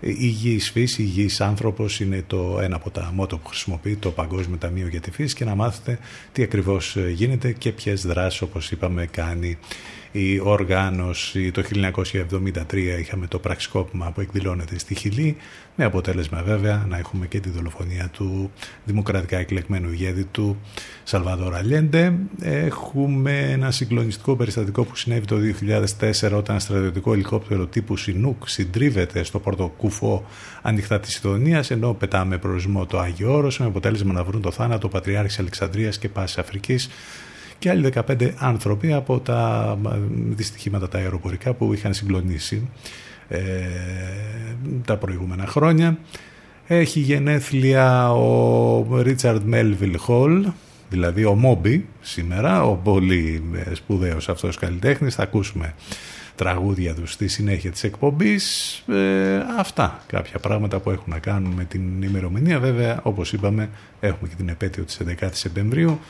Υγιής 0.00 0.70
φύση, 0.70 1.02
υγιής 1.02 1.40
άνθρωπος 1.40 2.00
είναι 2.00 2.24
το 2.26 2.58
ένα 2.62 2.76
από 2.76 2.90
τα 2.90 3.10
μότο 3.14 3.38
που 3.38 3.48
χρησιμοποιεί 3.48 3.96
το 3.96 4.10
Παγκόσμιο 4.10 4.56
Ταμείο 4.56 4.88
για 4.88 5.00
τη 5.00 5.10
Φύση 5.10 5.34
και 5.34 5.44
να 5.44 5.54
μάθετε 5.54 5.98
τι 6.32 6.42
ακριβώς 6.42 6.96
γίνεται 7.12 7.52
και 7.52 7.72
ποιες 7.72 8.06
δράσεις 8.06 8.40
όπως 8.40 8.70
είπαμε 8.70 9.06
κάνει 9.06 9.58
η 10.12 10.40
οργάνωση. 10.40 11.50
Το 11.50 11.62
1973 12.70 12.74
είχαμε 13.00 13.26
το 13.26 13.38
πραξικόπημα 13.38 14.10
που 14.10 14.20
εκδηλώνεται 14.20 14.78
στη 14.78 14.94
Χιλή 14.94 15.36
με 15.76 15.84
αποτέλεσμα 15.84 16.42
βέβαια 16.42 16.86
να 16.88 16.98
έχουμε 16.98 17.26
και 17.26 17.40
τη 17.40 17.50
δολοφονία 17.50 18.08
του 18.12 18.50
δημοκρατικά 18.84 19.38
εκλεγμένου 19.38 19.90
ηγέτη 19.90 20.24
του 20.24 20.60
Σαλβαδόρα 21.02 21.56
Αλιέντε. 21.56 22.14
Έχουμε 22.42 23.50
ένα 23.50 23.70
συγκλονιστικό 23.70 24.36
περιστατικό 24.36 24.84
που 24.84 24.96
συνέβη 24.96 25.26
το 25.26 25.36
2004 26.20 26.32
όταν 26.32 26.60
στρατιωτικό 26.60 27.12
ελικόπτερο 27.12 27.66
τύπου 27.66 27.96
Σινούκ 27.96 28.48
συντρίβεται 28.48 29.22
στο 29.22 29.38
πόρτο 29.38 29.74
Κούφο 29.76 30.24
ανοιχτά 30.62 31.00
της 31.00 31.16
Ιδονίας 31.16 31.70
ενώ 31.70 31.94
πετάμε 31.94 32.38
προορισμό 32.38 32.86
το 32.86 32.98
Άγιο 32.98 33.34
Όρος 33.34 33.58
με 33.58 33.66
αποτέλεσμα 33.66 34.12
να 34.12 34.24
βρουν 34.24 34.42
το 34.42 34.50
θάνατο 34.50 34.86
ο 34.86 34.90
Πατριάρχης 34.90 35.38
Αλεξανδρίας 35.38 35.98
και 35.98 36.08
Πάσης 36.08 36.38
Αφρικής 36.38 36.88
και 37.60 37.70
άλλοι 37.70 37.92
15 38.08 38.30
άνθρωποι 38.36 38.92
από 38.92 39.18
τα 39.18 39.78
δυστυχήματα 40.28 40.88
τα 40.88 40.98
αεροπορικά 40.98 41.52
που 41.52 41.72
είχαν 41.72 41.94
συγκλονίσει 41.94 42.68
ε, 43.28 43.40
τα 44.84 44.96
προηγούμενα 44.96 45.46
χρόνια. 45.46 45.98
Έχει 46.66 47.00
γενέθλια 47.00 48.12
ο 48.12 49.02
Ρίτσαρντ 49.02 49.42
Μέλβιλ 49.44 49.98
Χολ, 49.98 50.46
δηλαδή 50.90 51.24
ο 51.24 51.34
Μόμπι 51.34 51.86
σήμερα, 52.00 52.64
ο 52.64 52.74
πολύ 52.74 53.42
σπουδαίος 53.72 54.28
αυτός 54.28 54.56
καλλιτέχνης. 54.56 55.14
Θα 55.14 55.22
ακούσουμε 55.22 55.74
τραγούδια 56.34 56.94
του 56.94 57.06
στη 57.06 57.28
συνέχεια 57.28 57.70
της 57.70 57.84
εκπομπής. 57.84 58.76
Ε, 58.88 59.44
αυτά 59.58 60.02
κάποια 60.06 60.38
πράγματα 60.38 60.78
που 60.78 60.90
έχουν 60.90 61.12
να 61.12 61.18
κάνουν 61.18 61.52
με 61.52 61.64
την 61.64 62.02
ημερομηνία. 62.02 62.58
Βέβαια, 62.58 63.00
όπως 63.02 63.32
είπαμε, 63.32 63.70
έχουμε 64.00 64.28
και 64.28 64.34
την 64.34 64.48
επέτειο 64.48 64.84
της 64.84 65.00
11 65.20 65.28
Σεπτεμβρίου. 65.32 66.00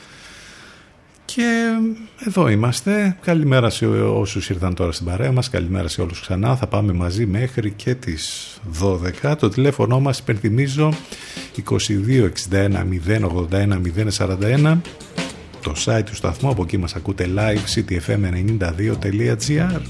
Και 1.35 1.77
εδώ 2.27 2.49
είμαστε. 2.49 3.17
Καλημέρα 3.21 3.71
σε 3.71 3.87
όσους 3.87 4.51
ήρθαν 4.51 4.75
τώρα 4.75 4.93
στην 4.93 5.07
παρέα 5.07 5.33
μας. 5.33 5.51
Καλημέρα 5.51 5.89
σε 5.89 6.01
όλους 6.01 6.21
ξανά. 6.21 6.57
Θα 6.57 6.67
πάμε 6.67 6.93
μαζί 6.93 7.27
μέχρι 7.27 7.71
και 7.71 7.95
τις 7.95 8.55
12. 9.23 9.37
Το 9.37 9.49
τηλέφωνο 9.49 10.01
μας 10.01 10.19
υπενθυμίζω 10.19 10.93
2261 11.55 12.85
081 13.07 13.81
041. 14.19 14.81
Το 15.63 15.73
site 15.85 16.03
του 16.05 16.15
σταθμού, 16.15 16.51
από 16.51 16.63
εκεί 16.63 16.77
μας 16.77 16.95
ακούτε 16.95 17.29
live 17.37 17.65
ctfm92.gr 17.75 19.81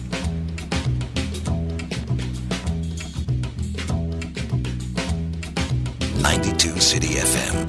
92 6.23 6.81
City 6.91 7.13
FM. 7.33 7.60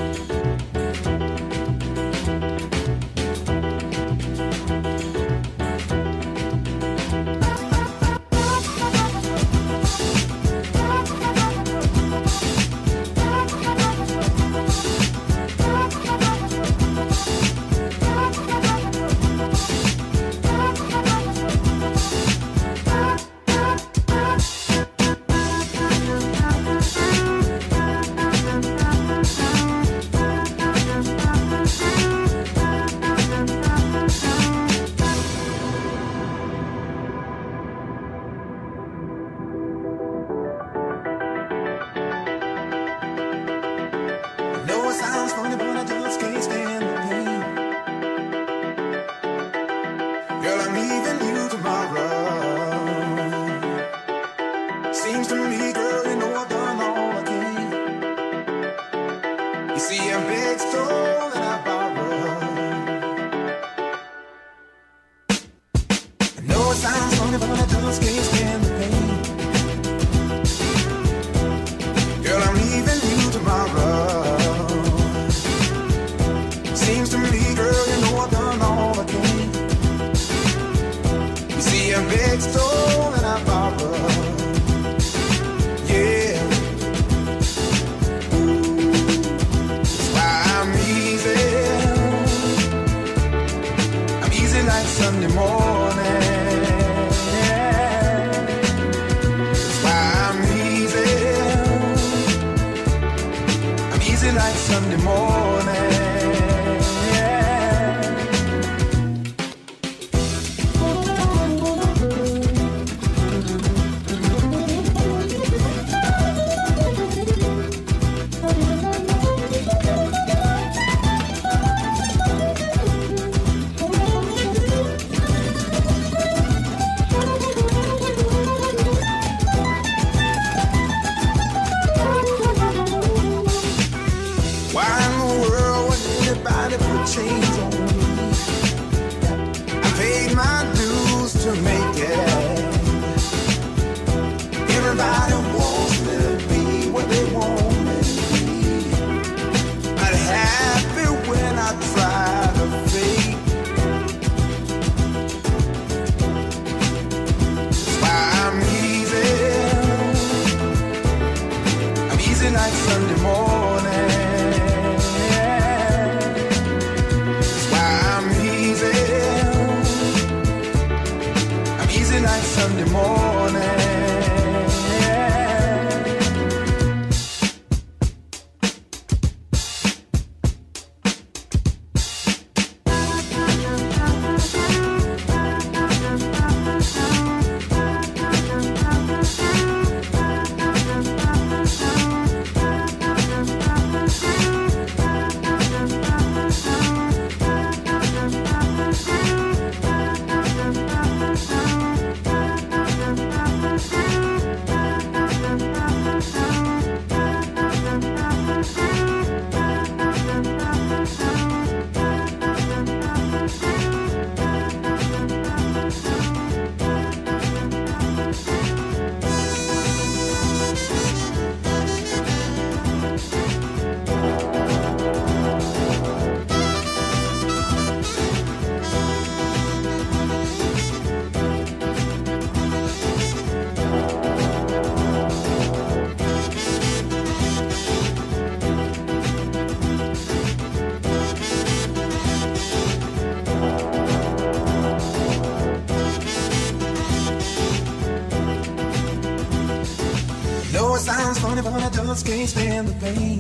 Can't 252.32 252.50
stand 252.50 252.88
the 252.88 252.94
pain. 253.06 253.40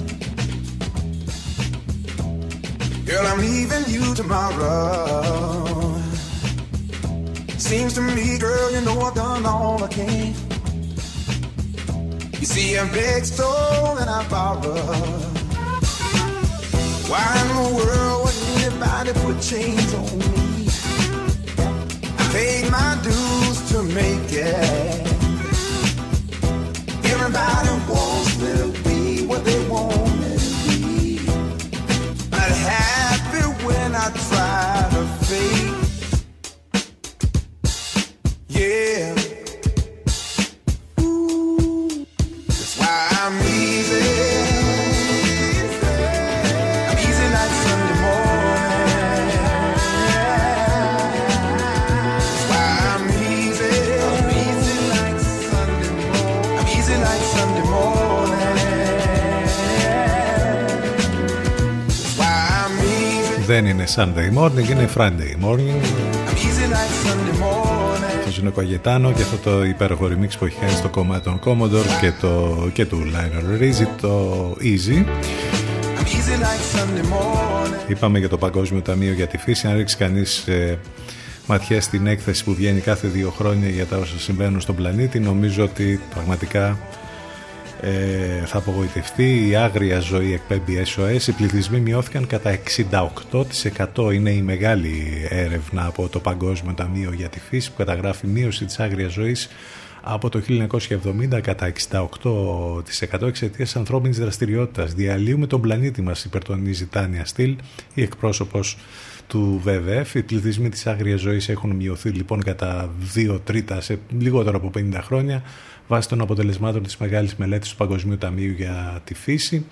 Girl, 3.05 3.25
I'm 3.25 3.39
leaving 3.39 3.85
you 3.87 4.13
tomorrow. 4.13 5.95
Seems 7.57 7.93
to 7.93 8.01
me, 8.01 8.37
girl, 8.37 8.69
you 8.73 8.81
know 8.81 8.99
I've 8.99 9.15
done 9.15 9.45
all 9.45 9.81
I 9.81 9.87
can. 9.87 10.33
You 12.39 12.45
see, 12.45 12.77
I 12.77 12.85
begged, 12.91 13.27
stole, 13.27 13.97
and 13.97 14.09
I 14.09 14.27
borrowed. 14.27 15.37
Why 17.11 17.25
in 17.41 17.47
the 17.47 17.67
world 17.77 18.25
would 18.25 18.37
anybody 18.57 19.13
put 19.23 19.41
chains 19.41 19.93
on 19.93 20.19
me? 20.19 20.67
I 22.19 22.23
paid 22.33 22.69
my 22.69 22.99
dues 23.05 23.57
to 23.71 23.83
make 23.83 24.33
it. 24.33 25.07
Everybody 27.05 27.69
wants 27.89 28.37
me 28.41 28.70
Δεν 63.62 63.70
είναι 63.70 63.86
Sunday 63.95 64.38
morning, 64.38 64.70
είναι 64.70 64.89
Friday 64.95 65.45
morning. 65.45 65.82
I'm 65.82 66.36
easy 66.36 66.66
like 66.74 66.93
Sunday 67.05 67.36
morning. 67.41 68.28
Αυτό 68.28 68.39
είναι 68.39 68.49
ο 68.49 68.51
Καγετάνο 68.51 69.12
και 69.12 69.22
αυτό 69.22 69.38
το 69.49 69.64
υπέροχο 69.64 70.05
remix 70.05 70.30
που 70.39 70.45
έχει 70.45 70.59
κάνει 70.59 70.72
στο 70.72 70.89
κομμάτι 70.89 71.24
των 71.24 71.39
Commodore 71.45 71.99
και, 72.01 72.12
το, 72.22 72.57
και 72.74 72.86
του 72.86 73.03
Lionel 73.14 73.62
Rizzi, 73.62 73.88
το 74.01 74.55
Easy. 74.62 74.97
I'm 74.97 76.05
easy 76.05 76.36
like 76.43 76.78
Sunday 76.78 77.14
morning. 77.14 77.89
Είπαμε 77.89 78.20
για 78.20 78.30
το 78.30 78.38
Παγκόσμιο 78.38 78.82
Ταμείο 78.82 79.14
για 79.14 79.28
τη 79.28 79.38
Φύση. 79.38 79.68
Αν 79.68 79.78
ρίξει 79.78 79.97
κανείς 79.97 80.47
ε, 80.47 80.80
ματιά 81.47 81.82
στην 81.82 82.07
έκθεση 82.07 82.43
που 82.43 82.53
βγαίνει 82.53 82.80
κάθε 82.80 83.07
δύο 83.07 83.30
χρόνια 83.30 83.70
για 83.70 83.86
τα 83.86 83.97
όσα 83.97 84.20
συμβαίνουν 84.20 84.62
στον 84.62 84.76
πλανήτη, 84.76 85.20
νομίζω 85.20 85.64
ότι 85.64 86.01
πραγματικά 86.14 86.78
ε, 87.82 88.45
θα 88.45 88.57
απογοητευτεί. 88.57 89.47
Η 89.47 89.55
άγρια 89.55 89.99
ζωή 89.99 90.34
εκπέμπει 90.34 90.84
SOS. 90.95 91.27
Οι 91.27 91.32
πληθυσμοί 91.32 91.79
μειώθηκαν 91.79 92.27
κατά 92.27 92.57
68%. 93.95 94.13
Είναι 94.13 94.32
η 94.32 94.41
μεγάλη 94.41 95.27
έρευνα 95.29 95.86
από 95.86 96.07
το 96.07 96.19
Παγκόσμιο 96.19 96.73
Ταμείο 96.73 97.13
για 97.13 97.29
τη 97.29 97.39
Φύση 97.39 97.69
που 97.69 97.77
καταγράφει 97.77 98.27
μείωση 98.27 98.65
της 98.65 98.79
άγριας 98.79 99.11
ζωής 99.11 99.49
από 100.01 100.29
το 100.29 100.41
1970 100.47 101.41
κατά 101.41 101.71
68% 103.11 103.21
εξαιτίας 103.21 103.75
ανθρώπινης 103.75 104.17
δραστηριότητας. 104.19 104.93
Διαλύουμε 104.93 105.47
τον 105.47 105.61
πλανήτη 105.61 106.01
μας, 106.01 106.25
υπερτονίζει 106.25 106.86
Τάνια 106.86 107.25
Στυλ, 107.25 107.55
η 107.93 108.01
εκπρόσωπος 108.01 108.77
του 109.27 109.61
ΒΒΕΦ. 109.63 110.15
Οι 110.15 110.21
πληθυσμοί 110.21 110.69
της 110.69 110.88
άγριας 110.88 111.19
ζωής 111.19 111.49
έχουν 111.49 111.75
μειωθεί 111.75 112.09
λοιπόν 112.09 112.43
κατά 112.43 112.89
2 113.15 113.39
τρίτα 113.43 113.82
σε 113.82 113.99
λιγότερο 114.19 114.57
από 114.57 114.71
50 114.75 114.99
χρόνια 115.01 115.43
βάσει 115.88 116.09
των 116.09 116.21
αποτελεσμάτων 116.21 116.84
της 116.84 116.97
μεγάλης 116.97 117.36
μελέτης 117.36 117.69
του 117.69 117.75
Παγκοσμίου 117.75 118.17
Ταμείου 118.17 118.51
για 118.51 119.01
τη 119.03 119.13
Φύση. 119.13 119.65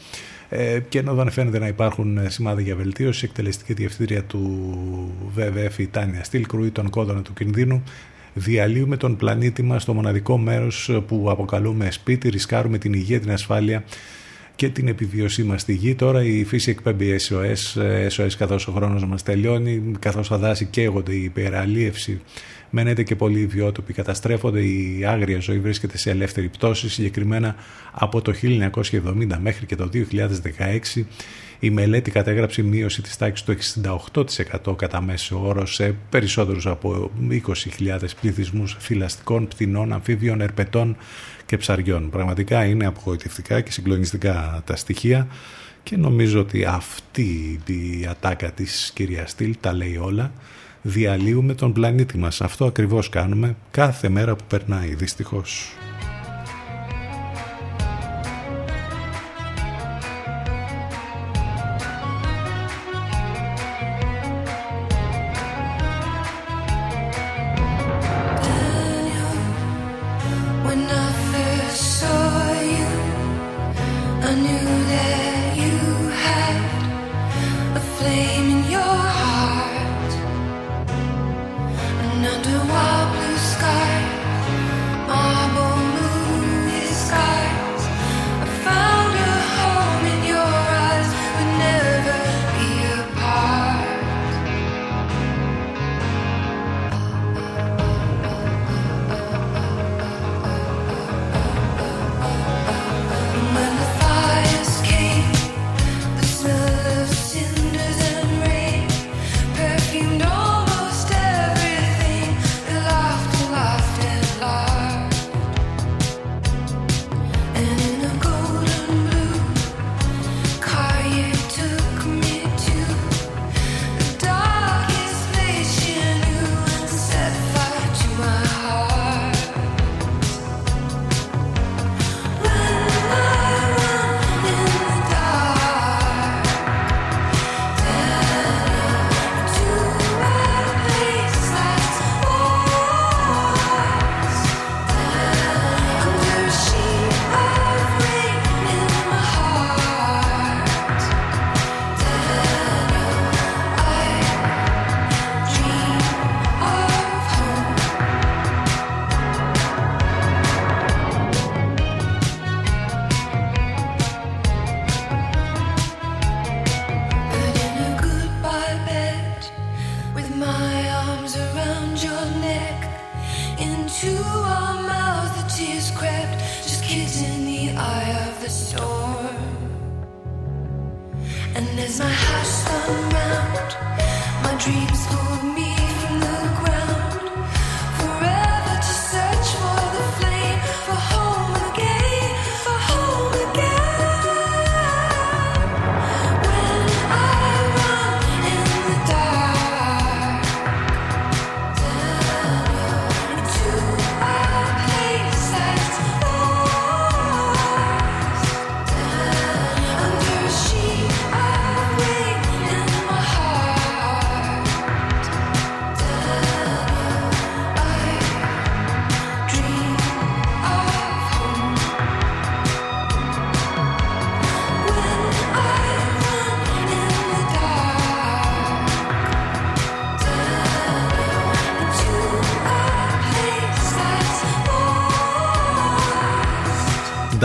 Ε, 0.49 0.80
και 0.89 0.99
ενώ 0.99 1.14
δεν 1.14 1.32
φαίνεται 1.32 1.60
να 1.60 1.68
υπάρχουν 1.68 2.18
ε, 2.18 2.30
σημάδια 2.30 2.64
για 2.64 2.76
βελτίωση, 2.76 3.26
η 3.26 3.28
εκτελεστική 3.30 3.74
διευθύντρια 3.74 4.24
του 4.24 4.74
ΒΒΕΦ, 5.34 5.80
η 5.80 5.88
Τάνια 5.88 6.24
Στυλ, 6.24 6.45
κρούει 6.45 6.70
τον 6.70 6.89
κόδωνα 6.89 7.22
του 7.22 7.34
κινδύνου 7.34 7.84
διαλύουμε 8.34 8.97
τον 8.97 9.16
πλανήτη 9.16 9.64
μας 9.64 9.82
στο 9.82 9.93
μοναδικό 9.93 10.38
μέρος 10.38 11.01
που 11.07 11.26
αποκαλούμε 11.30 11.91
σπίτι, 11.91 12.30
ρισκάρουμε 12.30 12.78
την 12.78 12.93
υγεία, 12.93 13.20
την 13.20 13.32
ασφάλεια 13.32 13.84
και 14.55 14.70
την 14.70 14.88
επιβίωσή 14.88 15.43
μας 15.43 15.62
στη 15.62 15.74
γη. 15.74 15.95
Τώρα 15.95 16.24
η 16.24 16.43
φύση 16.43 16.70
εκπέμπει 16.70 17.16
SOS, 17.30 17.82
SOS 18.18 18.32
καθώς 18.38 18.68
ο 18.68 18.72
χρόνος 18.72 19.05
μας 19.05 19.24
τελειώνει, 19.24 19.91
καθώς 19.99 20.28
τα 20.28 20.38
δάση 20.38 20.66
καίγονται, 20.66 21.14
η 21.14 21.24
υπεραλίευση 21.24 22.22
μένεται 22.70 23.03
και 23.03 23.15
πολλοί 23.15 23.45
βιότοποι 23.45 23.93
καταστρέφονται, 23.93 24.61
η 24.61 25.05
άγρια 25.05 25.39
ζωή 25.39 25.59
βρίσκεται 25.59 25.97
σε 25.97 26.09
ελεύθερη 26.09 26.47
πτώση, 26.49 26.89
συγκεκριμένα 26.89 27.55
από 27.91 28.22
το 28.22 28.34
1970 28.41 29.38
μέχρι 29.39 29.65
και 29.65 29.76
το 29.76 29.89
2016 30.95 31.03
η 31.59 31.70
μελέτη 31.70 32.11
κατέγραψε 32.11 32.61
μείωση 32.61 33.01
της 33.01 33.17
τάξης 33.17 33.45
του 33.45 33.55
68% 34.65 34.76
κατά 34.76 35.01
μέσο 35.01 35.47
όρο 35.47 35.65
σε 35.65 35.95
περισσότερους 36.09 36.67
από 36.67 37.11
20.000 37.30 37.99
πληθυσμούς 38.22 38.78
θηλαστικών, 38.80 39.47
πτηνών, 39.47 39.93
αμφίβιων, 39.93 40.41
ερπετών 40.41 40.97
και 41.45 41.57
ψαριών. 41.57 42.09
Πραγματικά 42.09 42.65
είναι 42.65 42.86
απογοητευτικά 42.86 43.61
και 43.61 43.72
συγκλονιστικά 43.72 44.63
τα 44.65 44.76
στοιχεία 44.76 45.28
και 45.84 45.97
νομίζω 45.97 46.39
ότι 46.39 46.65
αυτή 46.65 47.59
η 47.65 48.05
ατάκα 48.09 48.51
της 48.51 48.91
κυρίας 48.95 49.32
Στυλ 49.32 49.55
τα 49.59 49.74
λέει 49.74 49.97
όλα. 49.97 50.32
Διαλύουμε 50.82 51.53
τον 51.53 51.73
πλανήτη 51.73 52.17
μας. 52.17 52.41
Αυτό 52.41 52.65
ακριβώς 52.65 53.09
κάνουμε 53.09 53.55
κάθε 53.71 54.09
μέρα 54.09 54.36
που 54.36 54.43
περνάει 54.47 54.95
δυστυχώς. 54.95 55.73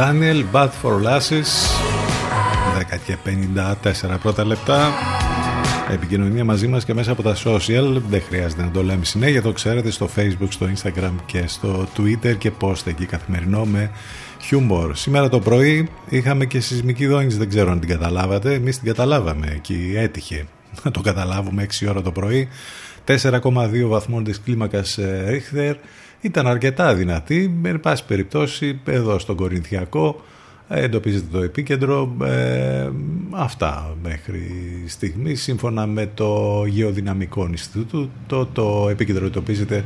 Daniel 0.04 0.44
Bath 0.52 0.74
for 0.82 0.94
Lasses. 1.06 1.50
10 2.78 2.98
και 3.06 3.16
54 4.12 4.18
πρώτα 4.22 4.44
λεπτά. 4.44 4.92
Επικοινωνία 5.92 6.44
μαζί 6.44 6.66
μας 6.66 6.84
και 6.84 6.94
μέσα 6.94 7.12
από 7.12 7.22
τα 7.22 7.36
social. 7.44 8.02
Δεν 8.08 8.22
χρειάζεται 8.28 8.62
να 8.62 8.70
το 8.70 8.82
λέμε 8.82 9.04
συνέχεια. 9.04 9.42
Το 9.42 9.52
ξέρετε 9.52 9.90
στο 9.90 10.08
facebook, 10.16 10.48
στο 10.48 10.66
instagram 10.74 11.12
και 11.26 11.44
στο 11.46 11.88
twitter 11.96 12.36
Και 12.38 12.52
post 12.60 12.86
εκεί 12.86 13.06
καθημερινό 13.06 13.64
με 13.64 13.90
χιούμορ. 14.40 14.94
Σήμερα 14.94 15.28
το 15.28 15.40
πρωί 15.40 15.88
είχαμε 16.08 16.44
και 16.44 16.60
σεισμική 16.60 17.06
δόνηση. 17.06 17.36
Δεν 17.38 17.48
ξέρω 17.48 17.70
αν 17.70 17.80
την 17.80 17.88
καταλάβατε. 17.88 18.54
Εμείς 18.54 18.78
την 18.78 18.86
καταλάβαμε 18.86 19.46
εκεί 19.54 19.92
έτυχε 19.96 20.46
Να 20.82 20.90
το 20.90 21.00
καταλάβουμε 21.00 21.66
6 21.80 21.86
ώρα 21.88 22.02
το 22.02 22.12
πρωί. 22.12 22.48
4,2 23.06 23.86
βαθμών 23.86 24.24
της 24.24 24.40
κλίμακας 24.40 24.98
ε, 24.98 25.24
Ρίχτερ 25.28 25.76
ήταν 26.24 26.46
αρκετά 26.46 26.94
δυνατή, 26.94 27.60
εν 27.62 27.80
πάση 27.80 28.04
περιπτώσει 28.04 28.80
εδώ 28.84 29.18
στον 29.18 29.36
Κορινθιακό 29.36 30.24
ε, 30.68 30.84
εντοπίζεται 30.84 31.26
το 31.32 31.42
επίκεντρο 31.42 32.16
ε, 32.24 32.88
αυτά 33.30 33.96
μέχρι 34.02 34.50
στιγμής. 34.86 35.42
Σύμφωνα 35.42 35.86
με 35.86 36.10
το 36.14 36.62
Γεωδυναμικό 36.66 37.46
Ινστιτούτο 37.50 38.08
το, 38.26 38.46
το 38.46 38.88
επίκεντρο 38.90 39.26
εντοπίζεται 39.26 39.84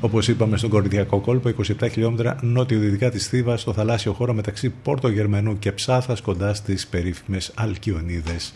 όπως 0.00 0.28
είπαμε 0.28 0.56
στον 0.56 0.70
Κορινθιακό 0.70 1.20
κόλπο 1.20 1.50
27 1.80 1.88
χιλιόμετρα 1.90 2.36
νότιο-δυτικά 2.42 3.10
της 3.10 3.28
Θήβας 3.28 3.60
στο 3.60 3.72
θαλάσσιο 3.72 4.12
χώρο 4.12 4.34
μεταξύ 4.34 4.72
Πόρτο 4.82 5.08
Γερμανού 5.08 5.58
και 5.58 5.72
Ψάθας 5.72 6.20
κοντά 6.20 6.54
στις 6.54 6.86
περίφημες 6.86 7.52
Αλκιονίδες 7.54 8.52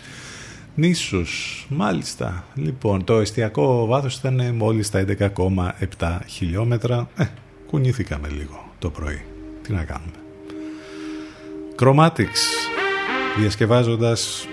νήσους. 0.78 1.66
Μάλιστα. 1.68 2.44
Λοιπόν, 2.54 3.04
το 3.04 3.18
εστιακό 3.18 3.86
βάθος 3.86 4.16
ήταν 4.16 4.54
μόλις 4.54 4.90
τα 4.90 4.98
11,7 4.98 6.20
χιλιόμετρα. 6.26 7.08
Ε, 7.16 7.24
κουνήθηκαμε 7.66 8.28
λίγο 8.28 8.72
το 8.78 8.90
πρωί. 8.90 9.22
Τι 9.62 9.72
να 9.72 9.84
κάνουμε. 9.84 10.12
Chromatics. 11.80 12.42
Διασκευάζοντας 13.38 14.46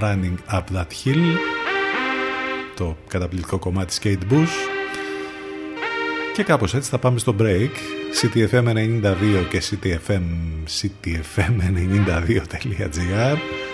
Running 0.00 0.36
Up 0.52 0.62
That 0.74 0.86
Hill. 1.04 1.36
Το 2.76 2.96
καταπληκτικό 3.08 3.58
κομμάτι 3.58 3.98
Skate 4.02 4.22
Bush. 4.32 4.54
Και 6.34 6.42
κάπως 6.42 6.74
έτσι 6.74 6.90
θα 6.90 6.98
πάμε 6.98 7.18
στο 7.18 7.34
break. 7.38 7.70
CTFM92 8.22 9.46
και 9.50 9.62
CTFM, 9.70 10.22
CTFM92.gr 10.80 13.36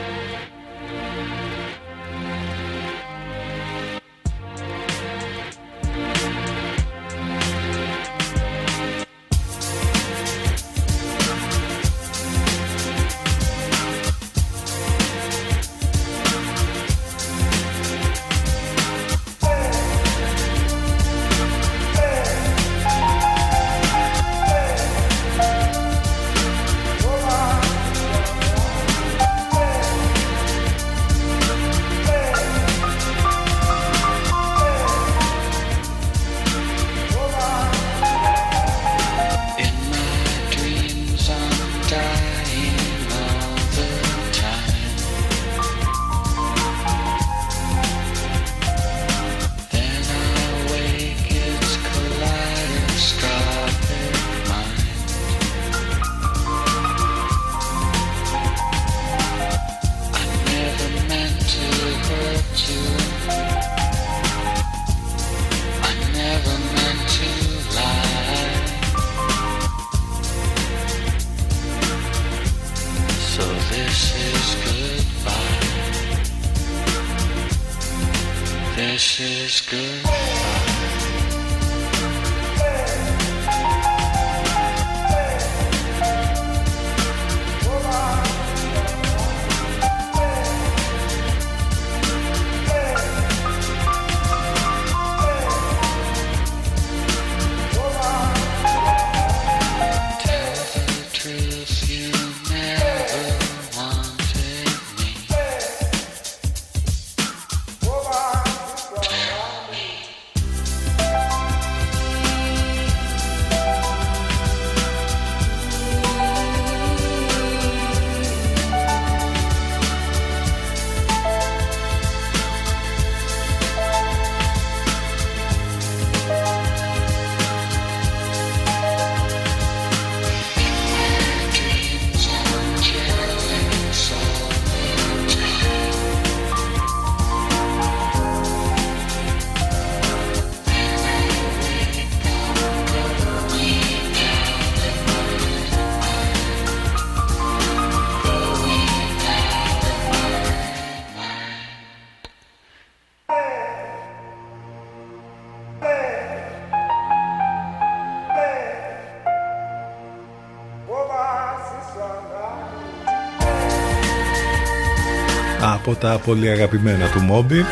Τα 166.11 166.17
πολύ 166.17 166.49
αγαπημένα 166.49 167.09
του 167.09 167.19
Μόμπι. 167.19 167.65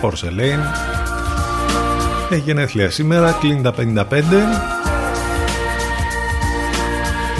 Porcelain 0.00 0.60
Έχει 2.30 2.40
γενέθλια 2.40 2.90
σήμερα, 2.90 3.32
κλείνει 3.40 3.62
τα 3.62 3.74
55 3.76 4.22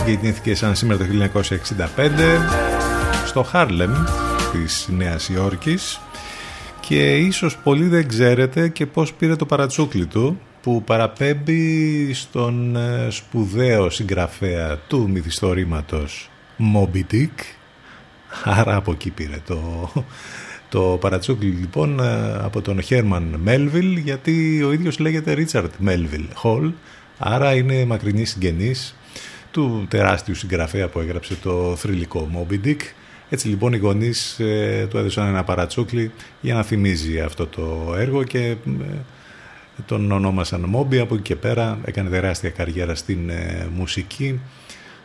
Γεννήθηκε 0.07 0.55
σαν 0.55 0.75
σήμερα 0.75 0.99
το 0.99 1.05
1965 1.97 2.11
στο 3.27 3.43
Χάρλεμ 3.43 3.93
της 4.53 4.89
Νέας 4.91 5.29
Υόρκης. 5.29 6.01
Και 6.81 7.17
ίσως 7.17 7.57
πολλοί 7.57 7.89
δεν 7.89 8.09
ξέρετε 8.09 8.69
και 8.69 8.87
πώς 8.87 9.13
πήρε 9.13 9.37
το 9.37 9.47
παρατσούκλι 9.47 10.07
του 10.07 10.41
που 10.63 10.83
παραπέμπει 10.83 12.13
στον 12.15 12.77
ε, 12.77 13.07
σπουδαίο 13.11 13.91
συγγραφέα 13.91 14.77
του 14.77 15.11
μυθιστορήματος 15.11 16.31
Moby 16.75 17.13
Dick 17.13 17.56
άρα 18.45 18.77
από 18.77 18.93
εκεί 18.93 19.11
πήρε 19.11 19.41
το, 19.47 19.91
το 20.69 20.81
παρατσούκλι 21.01 21.49
λοιπόν 21.49 22.01
ε, 22.01 22.35
από 22.43 22.63
τον 22.63 22.83
Χέρμαν 22.83 23.41
Μέλβιλ 23.43 23.97
γιατί 23.97 24.63
ο 24.63 24.73
ίδιος 24.73 24.99
λέγεται 24.99 25.33
Ρίτσαρτ 25.33 25.73
Μέλβιλ 25.79 26.25
Χολ. 26.35 26.73
Άρα 27.19 27.55
είναι 27.55 27.85
μακρινής 27.85 28.31
συγγενής 28.31 28.97
του 29.51 29.87
τεράστιου 29.91 30.35
συγγραφέα 30.35 30.89
που 30.89 31.01
έγραψε 31.01 31.35
το 31.35 31.77
θρηλυκό 31.77 32.31
Moby 32.35 32.67
Dick 32.67 32.81
έτσι 33.29 33.49
λοιπόν 33.49 33.73
οι 33.73 33.77
γονείς 33.77 34.39
ε, 34.41 34.87
του 34.91 34.97
έδωσαν 34.99 35.27
ένα 35.27 35.45
παρατσούκλι 35.45 36.11
για 36.41 36.55
να 36.55 36.63
θυμίζει 36.63 37.21
αυτό 37.21 37.47
το 37.47 37.95
έργο 37.99 38.23
και 38.23 38.39
ε, 38.49 38.57
τον 39.87 40.13
ονόμασαν 40.13 40.61
Μόμπι. 40.61 40.99
Από 40.99 41.15
εκεί 41.15 41.23
και 41.23 41.37
πέρα 41.37 41.79
έκανε 41.85 42.09
τεράστια 42.09 42.51
καριέρα 42.51 42.95
στην 42.95 43.31
ε, 43.31 43.69
μουσική 43.75 44.41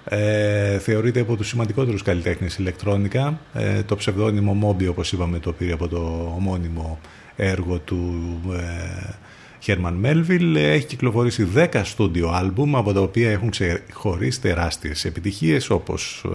ε, 0.04 0.80
θεωρείται 0.80 1.20
από 1.20 1.36
τους 1.36 1.48
σημαντικότερους 1.48 2.02
καλλιτέχνες 2.02 2.58
ηλεκτρόνικα. 2.58 3.40
Ε, 3.54 3.84
το 3.84 3.96
ψευδόνυμο 3.96 4.54
Μόμπι 4.54 4.88
όπως 4.88 5.12
είπαμε 5.12 5.40
το 5.40 5.52
πήρε 5.52 5.74
από 5.74 5.88
το 5.88 6.34
ομώνυμο 6.36 7.00
έργο 7.36 7.80
του 7.80 8.40
ε, 8.54 9.14
Χέρμαν 9.60 9.94
Μέλβιλ 9.94 10.56
έχει 10.56 10.86
κυκλοφορήσει 10.86 11.48
10 11.56 11.82
στούντιο 11.84 12.30
άλμπουμ 12.30 12.78
από 12.78 12.94
τα 12.94 13.00
οποία 13.00 13.32
έχουν 13.32 13.50
ξεχωρίσει 13.50 14.42
τεράστιες 14.42 15.06
επιτυχίες 15.06 15.70
όπως 15.70 16.26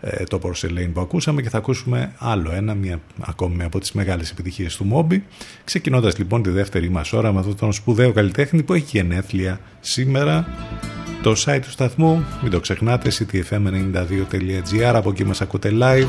ε, 0.00 0.24
το 0.24 0.40
Porcelain 0.42 0.90
που 0.92 1.00
ακούσαμε 1.00 1.42
και 1.42 1.48
θα 1.48 1.58
ακούσουμε 1.58 2.12
άλλο 2.18 2.52
ένα, 2.52 2.74
μια 2.74 3.00
ακόμη 3.20 3.62
από 3.62 3.78
τις 3.78 3.92
μεγάλες 3.92 4.30
επιτυχίες 4.30 4.76
του 4.76 4.84
Μόμπι 4.84 5.24
ξεκινώντας 5.64 6.18
λοιπόν 6.18 6.42
τη 6.42 6.50
δεύτερη 6.50 6.90
μας 6.90 7.12
ώρα 7.12 7.32
με 7.32 7.38
αυτόν 7.38 7.56
τον 7.56 7.72
σπουδαίο 7.72 8.12
καλλιτέχνη 8.12 8.62
που 8.62 8.72
έχει 8.72 8.96
γενέθλια 8.96 9.60
σήμερα 9.80 10.48
το 11.22 11.34
site 11.44 11.60
του 11.62 11.70
σταθμού. 11.70 12.24
Μην 12.42 12.50
το 12.50 12.60
ξεχνάτε 12.60 13.10
ctfm92.gr 13.18 14.92
από 14.94 15.10
εκεί 15.10 15.24
μας 15.24 15.40
ακούτε 15.40 15.72
live. 15.80 16.06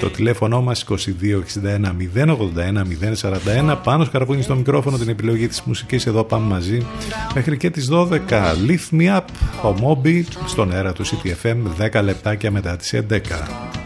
Το 0.00 0.10
τηλέφωνο 0.10 0.62
μας 0.62 0.84
2261 0.88 0.96
081 2.14 2.34
041 3.72 3.76
πάνω 3.84 4.04
σκαρβούνι 4.04 4.42
στο 4.42 4.54
μικρόφωνο 4.54 4.98
την 4.98 5.08
επιλογή 5.08 5.48
της 5.48 5.62
μουσικής. 5.62 6.06
Εδώ 6.06 6.24
πάμε 6.24 6.46
μαζί. 6.46 6.86
Μέχρι 7.34 7.56
και 7.56 7.70
τις 7.70 7.88
12 7.92 8.08
Lift 8.68 8.98
Me 9.00 9.16
Up 9.16 9.24
ο 9.62 9.74
Moby 9.82 10.22
στον 10.46 10.72
αέρα 10.72 10.92
του 10.92 11.04
CTFM 11.06 11.90
10 11.92 12.02
λεπτάκια 12.02 12.50
μετά 12.50 12.76
τις 12.76 12.94
11 12.94 13.79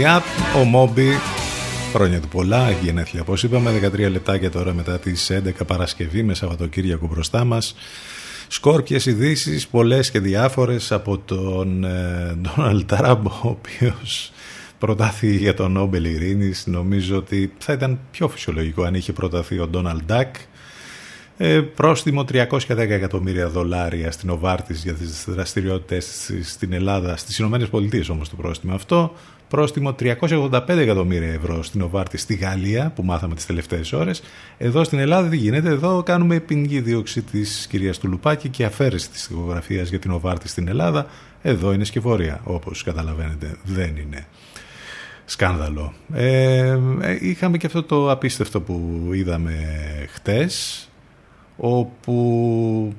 Lift 0.00 0.06
Me 0.06 0.16
Up, 0.16 0.22
ο 0.60 0.64
Μόμπι, 0.64 1.10
χρόνια 1.92 2.20
του 2.20 2.28
πολλά, 2.28 2.68
έχει 2.68 2.84
γενέθλια 2.84 3.22
όπως 3.22 3.42
είπαμε, 3.42 3.70
13 3.70 4.10
λεπτάκια 4.10 4.50
τώρα 4.50 4.74
μετά 4.74 4.98
τις 4.98 5.30
11 5.30 5.66
Παρασκευή 5.66 6.22
με 6.22 6.34
Σαββατοκύριακο 6.34 7.06
μπροστά 7.06 7.44
μας. 7.44 7.74
Σκόρπιες 8.48 9.06
ειδήσεις, 9.06 9.66
πολλές 9.66 10.10
και 10.10 10.20
διάφορες 10.20 10.92
από 10.92 11.18
τον 11.18 11.86
Ντόναλτ 12.40 12.94
Τραμπ, 12.94 13.26
ο 13.26 13.40
οποίος 13.42 14.32
προτάθη 14.78 15.36
για 15.36 15.54
τον 15.54 15.72
Νόμπελ 15.72 16.04
Ειρήνης. 16.04 16.66
Νομίζω 16.66 17.16
ότι 17.16 17.52
θα 17.58 17.72
ήταν 17.72 17.98
πιο 18.10 18.28
φυσιολογικό 18.28 18.82
αν 18.82 18.94
είχε 18.94 19.12
προταθεί 19.12 19.58
ο 19.58 19.66
Ντόναλτ 19.66 20.02
Ντάκ. 20.02 20.34
Ε, 21.42 21.60
πρόστιμο 21.60 22.24
310 22.32 22.58
εκατομμύρια 22.76 23.48
δολάρια 23.48 24.10
στην 24.10 24.30
Οβάρτης 24.30 24.82
για 24.82 24.94
τις 24.94 25.24
δραστηριότητες 25.28 26.06
της 26.06 26.52
στην 26.52 26.72
Ελλάδα, 26.72 27.16
στις 27.16 27.38
Ηνωμένες 27.38 27.68
Πολιτείες 27.68 28.08
όμως 28.08 28.28
το 28.28 28.36
πρόστιμο 28.36 28.74
αυτό. 28.74 29.12
Πρόστιμο 29.48 29.94
385 29.98 30.68
εκατομμύρια 30.68 31.32
ευρώ 31.32 31.62
στην 31.62 31.82
Οβάρτη 31.82 32.16
στη 32.16 32.34
Γαλλία 32.34 32.92
που 32.94 33.02
μάθαμε 33.02 33.34
τις 33.34 33.46
τελευταίες 33.46 33.92
ώρες. 33.92 34.22
Εδώ 34.58 34.84
στην 34.84 34.98
Ελλάδα 34.98 35.28
τι 35.28 35.36
γίνεται, 35.36 35.68
εδώ 35.68 36.02
κάνουμε 36.02 36.40
ποινική 36.40 36.80
δίωξη 36.80 37.22
της 37.22 37.66
κυρίας 37.70 37.98
του 37.98 38.08
Λουπάκη 38.08 38.48
και 38.48 38.64
αφαίρεση 38.64 39.10
της 39.10 39.26
τοιχογραφίας 39.26 39.88
για 39.88 39.98
την 39.98 40.10
Οβάρτη 40.10 40.48
στην 40.48 40.68
Ελλάδα. 40.68 41.06
Εδώ 41.42 41.72
είναι 41.72 41.84
σκευωρία 41.84 42.40
όπως 42.44 42.82
καταλαβαίνετε 42.82 43.56
δεν 43.64 43.96
είναι 43.96 44.26
σκάνδαλο. 45.24 45.92
Ε, 46.12 46.78
ε, 47.00 47.18
είχαμε 47.20 47.56
και 47.56 47.66
αυτό 47.66 47.82
το 47.82 48.10
απίστευτο 48.10 48.60
που 48.60 49.08
είδαμε 49.12 49.52
χτες 50.12 50.84
όπου 51.60 52.94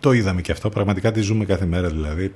το 0.00 0.12
είδαμε 0.12 0.40
και 0.40 0.52
αυτό, 0.52 0.68
πραγματικά 0.68 1.12
τη 1.12 1.20
ζούμε 1.20 1.44
κάθε 1.44 1.66
μέρα 1.66 1.88
δηλαδή. 1.88 2.34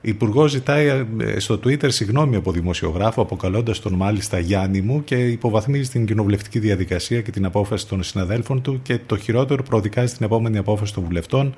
Υπουργός 0.00 0.50
ζητάει 0.50 1.06
ε, 1.20 1.38
στο 1.38 1.54
Twitter 1.64 1.92
συγγνώμη 1.92 2.36
από 2.36 2.52
δημοσιογράφο, 2.52 3.22
αποκαλώντας 3.22 3.80
τον 3.80 3.92
μάλιστα 3.92 4.38
Γιάννη 4.38 4.80
μου 4.80 5.04
και 5.04 5.28
υποβαθμίζει 5.28 5.90
την 5.90 6.06
κοινοβουλευτική 6.06 6.58
διαδικασία 6.58 7.20
και 7.20 7.30
την 7.30 7.44
απόφαση 7.44 7.88
των 7.88 8.02
συναδέλφων 8.02 8.62
του 8.62 8.80
και 8.82 8.98
το 9.06 9.16
χειρότερο 9.16 9.62
προδικάζει 9.62 10.14
την 10.14 10.26
επόμενη 10.26 10.58
απόφαση 10.58 10.94
των 10.94 11.04
βουλευτών. 11.04 11.54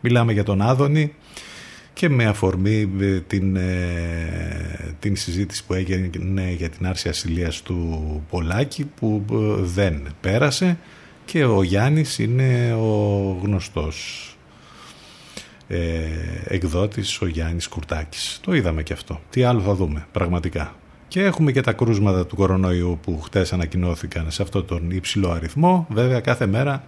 Μιλάμε 0.00 0.32
για 0.32 0.44
τον 0.44 0.62
Άδωνη 0.62 1.14
και 1.96 2.08
με 2.08 2.24
αφορμή 2.24 2.90
ε, 3.00 3.20
την, 3.20 3.56
ε, 3.56 4.94
την 4.98 5.16
συζήτηση 5.16 5.64
που 5.66 5.74
έγινε 5.74 6.10
για 6.56 6.68
την 6.68 6.86
άρση 6.86 7.08
ασυλίας 7.08 7.62
του 7.62 8.22
Πολάκη 8.30 8.84
που 8.84 9.24
δεν 9.60 10.06
πέρασε 10.20 10.78
και 11.24 11.44
ο 11.44 11.62
Γιάννης 11.62 12.18
είναι 12.18 12.74
ο 12.74 13.38
γνωστός 13.42 14.30
ε, 15.68 15.78
εκδότης 16.44 17.20
ο 17.20 17.26
Γιάννης 17.26 17.68
Κουρτάκης. 17.68 18.40
Το 18.42 18.54
είδαμε 18.54 18.82
και 18.82 18.92
αυτό. 18.92 19.20
Τι 19.30 19.42
άλλο 19.42 19.60
θα 19.60 19.74
δούμε 19.74 20.06
πραγματικά. 20.12 20.76
Και 21.08 21.22
έχουμε 21.22 21.52
και 21.52 21.60
τα 21.60 21.72
κρούσματα 21.72 22.26
του 22.26 22.36
κορονοϊού 22.36 22.98
που 23.02 23.20
χτες 23.20 23.52
ανακοινώθηκαν 23.52 24.30
σε 24.30 24.42
αυτό 24.42 24.62
τον 24.62 24.90
υψηλό 24.90 25.30
αριθμό. 25.30 25.86
Βέβαια 25.90 26.20
κάθε 26.20 26.46
μέρα 26.46 26.84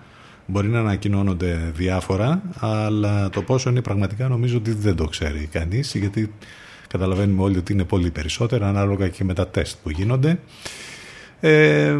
μπορεί 0.50 0.68
να 0.68 0.78
ανακοινώνονται 0.78 1.72
διάφορα, 1.74 2.42
αλλά 2.58 3.30
το 3.30 3.42
πόσο 3.42 3.70
είναι 3.70 3.82
πραγματικά 3.82 4.28
νομίζω 4.28 4.56
ότι 4.56 4.72
δεν 4.72 4.96
το 4.96 5.04
ξέρει 5.04 5.48
κανείς, 5.52 5.94
γιατί 5.94 6.32
καταλαβαίνουμε 6.88 7.42
όλοι 7.42 7.56
ότι 7.56 7.72
είναι 7.72 7.84
πολύ 7.84 8.10
περισσότερα, 8.10 8.68
ανάλογα 8.68 9.08
και 9.08 9.24
με 9.24 9.34
τα 9.34 9.48
τεστ 9.48 9.76
που 9.82 9.90
γίνονται. 9.90 10.38
Ε, 11.40 11.96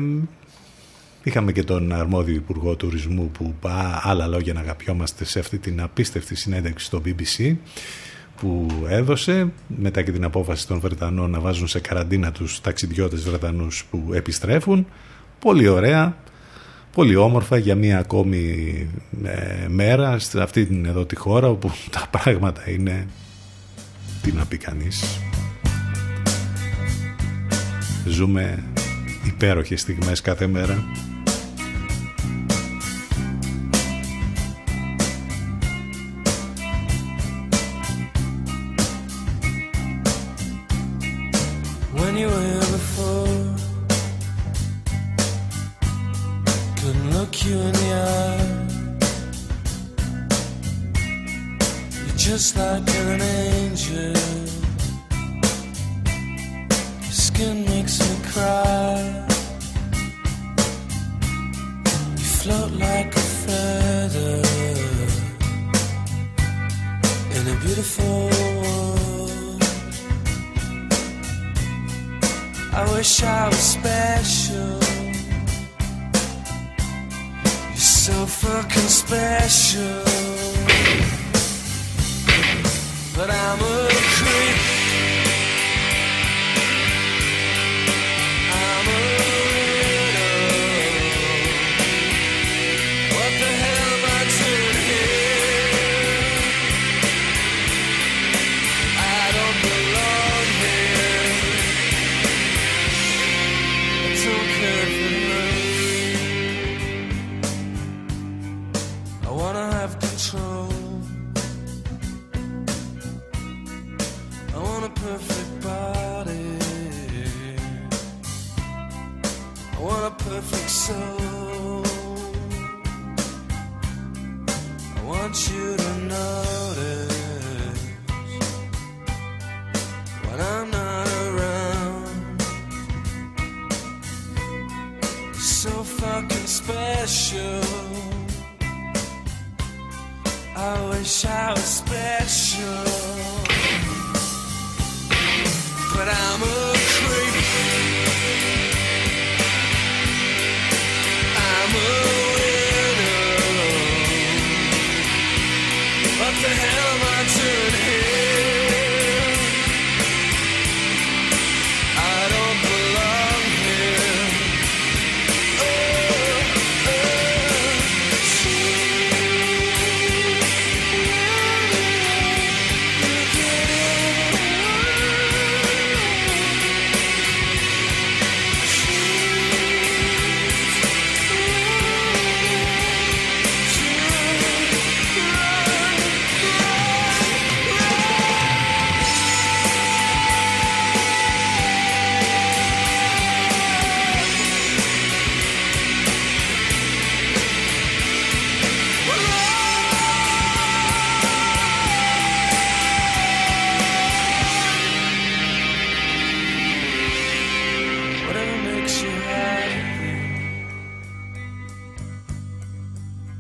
Είχαμε 1.22 1.52
και 1.52 1.62
τον 1.62 1.92
αρμόδιο 1.92 2.34
Υπουργό 2.34 2.76
Τουρισμού 2.76 3.30
που 3.30 3.54
πά, 3.60 4.00
άλλα 4.04 4.26
λόγια 4.26 4.52
να 4.52 4.60
αγαπιόμαστε 4.60 5.24
σε 5.24 5.38
αυτή 5.38 5.58
την 5.58 5.80
απίστευτη 5.80 6.34
συνέντευξη 6.34 6.86
στο 6.86 7.02
BBC 7.04 7.56
που 8.36 8.66
έδωσε 8.88 9.52
μετά 9.66 10.02
και 10.02 10.12
την 10.12 10.24
απόφαση 10.24 10.66
των 10.66 10.80
Βρετανών 10.80 11.30
να 11.30 11.40
βάζουν 11.40 11.68
σε 11.68 11.80
καραντίνα 11.80 12.32
τους 12.32 12.60
ταξιδιώτες 12.60 13.22
Βρετανούς 13.22 13.84
που 13.90 14.10
επιστρέφουν. 14.12 14.86
Πολύ 15.38 15.68
ωραία, 15.68 16.16
πολύ 16.98 17.16
όμορφα 17.16 17.56
για 17.56 17.74
μία 17.74 17.98
ακόμη 17.98 18.38
ε, 19.24 19.68
μέρα 19.68 20.18
σε 20.18 20.42
αυτή 20.42 20.66
την 20.66 20.84
εδώ 20.84 21.04
τη 21.04 21.16
χώρα 21.16 21.48
όπου 21.48 21.70
τα 21.90 22.08
πράγματα 22.10 22.70
είναι 22.70 23.06
τι 24.22 24.32
να 24.32 24.44
πει 24.44 24.56
κανείς. 24.56 25.20
Ζούμε 28.06 28.64
υπέροχες 29.26 29.80
στιγμές 29.80 30.20
κάθε 30.20 30.46
μέρα. 30.46 30.84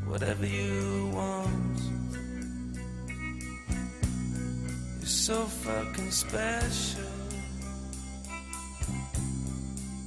whatever 0.08 0.46
you 0.46 1.10
want. 1.14 1.80
You're 4.98 5.06
so 5.06 5.44
fucking 5.44 6.10
special. 6.10 7.04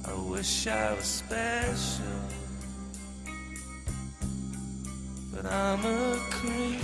I 0.04 0.14
wish 0.30 0.66
I 0.66 0.94
was 0.94 1.04
special, 1.04 2.20
but 5.32 5.46
I'm 5.46 5.84
a 5.84 6.16
creep. 6.30 6.80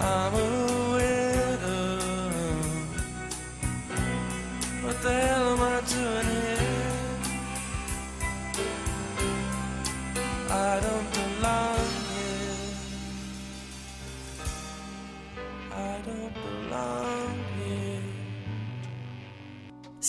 I'm 0.00 0.34
a 0.34 0.92
widow, 0.92 1.98
but 4.82 5.02
there. 5.02 5.31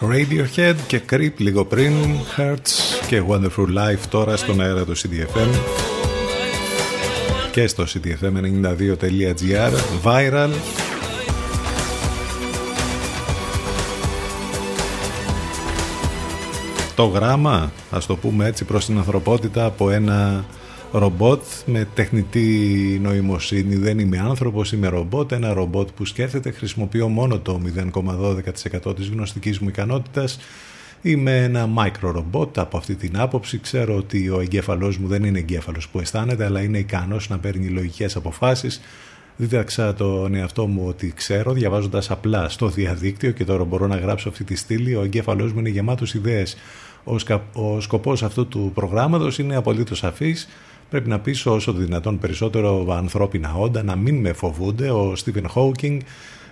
Radiohead 0.00 0.74
και 0.86 0.98
κρύπ 0.98 1.38
λίγο 1.38 1.64
πριν 1.64 1.92
Herz 2.36 2.56
και 3.06 3.22
Wonderful 3.28 3.66
Life 3.76 4.06
τώρα 4.08 4.36
στον 4.36 4.60
αέρα 4.60 4.84
του 4.84 4.96
CDFM 4.96 5.48
και 7.52 7.66
στο 7.66 7.84
cdfm92.gr 7.84 9.72
Viral. 10.04 10.50
Το 16.94 17.04
γράμμα, 17.04 17.72
ας 17.90 18.06
το 18.06 18.16
πούμε 18.16 18.46
έτσι 18.46 18.64
προς 18.64 18.86
την 18.86 18.96
ανθρωπότητα 18.96 19.64
από 19.64 19.90
ένα 19.90 20.44
ρομπότ 20.92 21.42
με 21.66 21.88
τεχνητή 21.94 22.98
νοημοσύνη 23.02 23.76
δεν 23.76 23.98
είμαι 23.98 24.18
άνθρωπος, 24.18 24.72
είμαι 24.72 24.88
ρομπότ 24.88 25.32
ένα 25.32 25.52
ρομπότ 25.52 25.88
που 25.90 26.04
σκέφτεται 26.04 26.50
χρησιμοποιώ 26.50 27.08
μόνο 27.08 27.38
το 27.38 27.60
0,12% 28.84 28.96
της 28.96 29.08
γνωστικής 29.08 29.58
μου 29.58 29.68
ικανότητας 29.68 30.38
Είμαι 31.02 31.42
ένα 31.42 31.68
micro 31.76 32.10
ρομπότ 32.12 32.58
από 32.58 32.76
αυτή 32.76 32.94
την 32.94 33.18
άποψη. 33.18 33.58
Ξέρω 33.58 33.96
ότι 33.96 34.28
ο 34.28 34.40
εγκέφαλός 34.40 34.98
μου 34.98 35.06
δεν 35.08 35.24
είναι 35.24 35.38
εγκέφαλος 35.38 35.88
που 35.88 36.00
αισθάνεται, 36.00 36.44
αλλά 36.44 36.62
είναι 36.62 36.78
ικανός 36.78 37.28
να 37.28 37.38
παίρνει 37.38 37.68
λογικές 37.68 38.16
αποφάσεις. 38.16 38.80
Δίδαξα 39.36 39.94
τον 39.94 40.34
εαυτό 40.34 40.66
μου 40.66 40.84
ότι 40.86 41.12
ξέρω, 41.16 41.52
διαβάζοντας 41.52 42.10
απλά 42.10 42.48
στο 42.48 42.68
διαδίκτυο 42.68 43.30
και 43.30 43.44
τώρα 43.44 43.64
μπορώ 43.64 43.86
να 43.86 43.96
γράψω 43.96 44.28
αυτή 44.28 44.44
τη 44.44 44.56
στήλη. 44.56 44.94
Ο 44.94 45.02
εγκέφαλός 45.02 45.52
μου 45.52 45.58
είναι 45.58 45.68
γεμάτος 45.68 46.14
ιδέες. 46.14 46.56
Ο, 47.04 47.18
σκα... 47.18 47.42
ο 47.52 47.80
σκοπός 47.80 48.22
αυτού 48.22 48.46
του 48.46 48.70
προγράμματος 48.74 49.38
είναι 49.38 49.56
απολύτως 49.56 49.98
σαφής. 49.98 50.48
Πρέπει 50.90 51.08
να 51.08 51.20
πείσω 51.20 51.54
όσο 51.54 51.72
το 51.72 51.78
δυνατόν 51.78 52.18
περισσότερο 52.18 52.86
ανθρώπινα 52.90 53.54
όντα 53.54 53.82
να 53.82 53.96
μην 53.96 54.16
με 54.16 54.32
φοβούνται. 54.32 54.90
Ο 54.90 55.16
Στίβεν 55.16 55.48
Χόκινγκ 55.48 56.00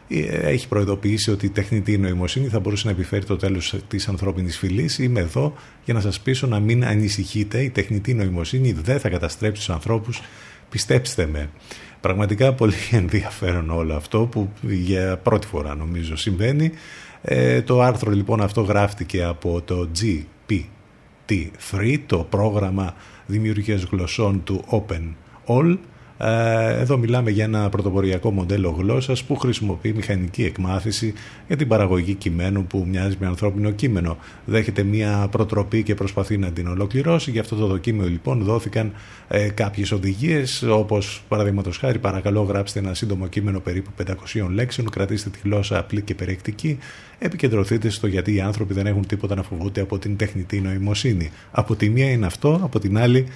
ε, 0.09 0.21
έχει 0.51 0.69
προειδοποιήσει 0.69 1.31
ότι 1.31 1.47
η 1.47 1.51
τεχνητή 1.51 1.99
νοημοσύνη 1.99 2.49
θα 2.49 2.61
μπορούσε 2.61 2.87
να 2.87 2.93
επιφέρει 2.93 3.25
το 3.25 3.37
τέλος 3.37 3.75
της 3.89 4.09
ανθρώπινης 4.09 4.59
φυλής. 4.59 4.99
Είμαι 4.99 5.21
εδώ 5.21 5.55
για 5.85 5.95
να 5.95 6.01
σας 6.01 6.21
πείσω 6.21 6.47
να 6.47 6.61
μην 6.61 6.85
ανησυχείτε. 6.85 7.63
Η 7.63 7.71
τεχνητή 7.71 8.15
νοημοσύνη 8.15 8.73
δεν 8.73 9.01
θα 9.01 9.09
καταστρέψει 9.09 9.67
τους 9.67 9.75
ανθρώπους. 9.75 10.23
Πιστέψτε 10.71 11.27
με. 11.27 11.51
Πραγματικά 12.01 12.53
πολύ 12.53 12.75
ενδιαφέρον 13.03 13.71
όλο 13.71 13.95
αυτό 13.95 14.27
που 14.27 14.51
για 14.63 15.17
πρώτη 15.17 15.47
φορά 15.47 15.75
νομίζω 15.75 16.17
συμβαίνει. 16.17 16.71
Ε, 17.23 17.63
το 17.63 17.81
άρθρο 17.83 18.11
λοιπόν 18.11 18.41
αυτό 18.41 18.61
γράφτηκε 18.61 19.23
από 19.23 19.63
το 19.63 19.89
GPT-3, 20.01 21.99
το 22.07 22.19
πρόγραμμα 22.19 22.95
δημιουργίας 23.27 23.83
γλωσσών 23.83 24.45
του 24.45 24.65
Open 24.71 25.13
All 25.47 25.71
ε, 25.71 25.77
εδώ 26.19 26.97
μιλάμε 26.99 27.31
για 27.31 27.45
ένα 27.45 27.69
πρωτοποριακό 27.69 28.31
μοντέλο 28.31 28.71
γλώσσας 28.79 29.25
που 29.25 29.37
χρησιμοποιεί 29.37 29.93
μηχανική 29.93 30.45
εκμάθηση 30.45 31.15
για 31.47 31.57
την 31.57 31.69
παραγωγή 31.69 32.15
κειμένου 32.15 32.65
που 32.65 32.87
μοιάζει 32.89 33.17
με 33.21 33.27
ανθρώπινο 33.27 33.71
κείμενο. 33.71 34.17
Δέχεται 34.45 34.83
μια 34.83 35.29
προτροπή 35.31 35.83
και 35.83 35.95
προσπαθεί 35.95 36.39
να 36.39 36.51
την 36.51 36.67
ολοκληρώσει. 36.67 37.31
Για 37.31 37.41
αυτό 37.41 37.57
το 37.57 37.67
δοκίμιο 37.67 38.07
λοιπόν 38.07 38.43
δόθηκαν 38.43 38.93
ε, 39.29 39.49
κάποιες 39.49 39.93
οδηγίες 39.93 40.63
όπως 40.63 41.23
παραδείγματος 41.29 41.79
χάρη 41.79 41.99
παρακαλώ 41.99 42.43
γράψτε 42.43 42.79
ένα 42.79 42.95
σύντομο 42.95 43.27
κείμενο 43.27 43.61
περίπου 43.61 43.91
500 44.07 44.47
λέξεων, 44.51 44.91
κρατήστε 44.91 45.31
τη 45.31 45.39
γλώσσα 45.45 45.79
απλή 45.79 46.03
και 46.03 46.15
περιεκτική, 46.15 46.79
επικεντρωθείτε 47.19 47.89
στο 47.89 48.07
γιατί 48.07 48.35
οι 48.35 48.41
άνθρωποι 48.41 48.75
δεν 48.75 48.87
έχουν 48.87 49.07
τίποτα 49.07 49.35
να 49.35 49.43
φοβούνται 49.43 49.81
από 49.81 49.99
την 49.99 50.17
τεχνητή 50.17 50.61
νοημοσύνη. 50.61 51.31
Από 51.51 51.77
τη 51.77 51.89
μία 51.89 52.11
είναι 52.11 52.27
αυτό, 52.27 52.61
από 52.63 52.79
την 52.79 52.99
άλλη 52.99 53.27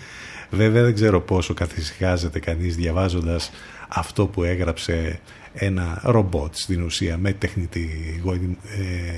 Βέβαια 0.51 0.83
δεν 0.83 0.95
ξέρω 0.95 1.21
πόσο 1.21 1.55
καθησυχάζεται 1.55 2.39
κανείς 2.39 2.77
διαβάζοντας 2.77 3.51
αυτό 3.89 4.27
που 4.27 4.43
έγραψε 4.45 5.21
ένα 5.55 6.01
ρομπότ 6.05 6.55
στην 6.55 6.83
ουσία 6.83 7.19
με 7.19 7.33
τεχνητή 7.33 7.91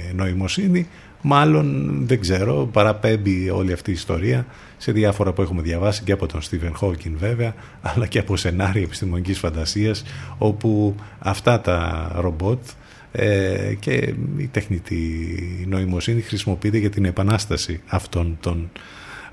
ε, 0.09 0.13
νοημοσύνη. 0.13 0.89
Μάλλον 1.23 1.97
δεν 2.07 2.21
ξέρω 2.21 2.69
παραπέμπει 2.73 3.51
όλη 3.51 3.73
αυτή 3.73 3.91
η 3.91 3.93
ιστορία 3.93 4.47
σε 4.77 4.93
διάφορα 4.93 5.33
που 5.33 5.43
έχουμε 5.43 5.63
διαβάσει 5.63 6.03
και 6.03 6.13
από 6.13 6.27
τον 6.27 6.43
Στίβεν 6.43 6.75
Χόκκιν 6.75 7.17
βέβαια 7.19 7.55
αλλά 7.83 8.07
και 8.07 8.19
από 8.19 8.37
σενάρια 8.37 8.83
επιστημονικής 8.83 9.39
φαντασίας 9.39 10.03
όπου 10.39 10.95
αυτά 11.19 11.61
τα 11.61 12.11
ρομπότ 12.17 12.59
ε, 13.13 13.75
και 13.81 14.15
η 14.37 14.47
τεχνητή 14.47 15.67
νοημοσύνη 15.69 16.21
χρησιμοποιείται 16.21 16.79
για 16.79 16.91
την 16.91 17.05
επανάσταση 17.05 17.81
αυτών 17.87 18.37
των 18.41 18.71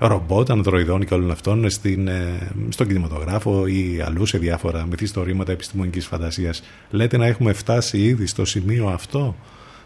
ρομπότ, 0.00 0.50
ανδροειδών 0.50 1.04
και 1.04 1.14
όλων 1.14 1.30
αυτών 1.30 1.70
στην, 1.70 2.08
ε, 2.08 2.50
στον 2.68 2.86
κινηματογράφο 2.86 3.66
ή 3.66 4.00
αλλού 4.06 4.26
σε 4.26 4.38
διάφορα 4.38 4.86
μυθιστορήματα 4.90 5.52
επιστημονικής 5.52 6.06
φαντασίας. 6.06 6.62
Λέτε 6.90 7.16
να 7.16 7.26
έχουμε 7.26 7.52
φτάσει 7.52 7.98
ήδη 7.98 8.26
στο 8.26 8.44
σημείο 8.44 8.86
αυτό, 8.88 9.36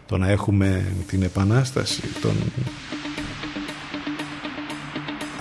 το 0.05 0.17
να 0.17 0.29
έχουμε 0.29 0.85
την 1.07 1.23
επανάσταση 1.23 2.01
των 2.21 2.33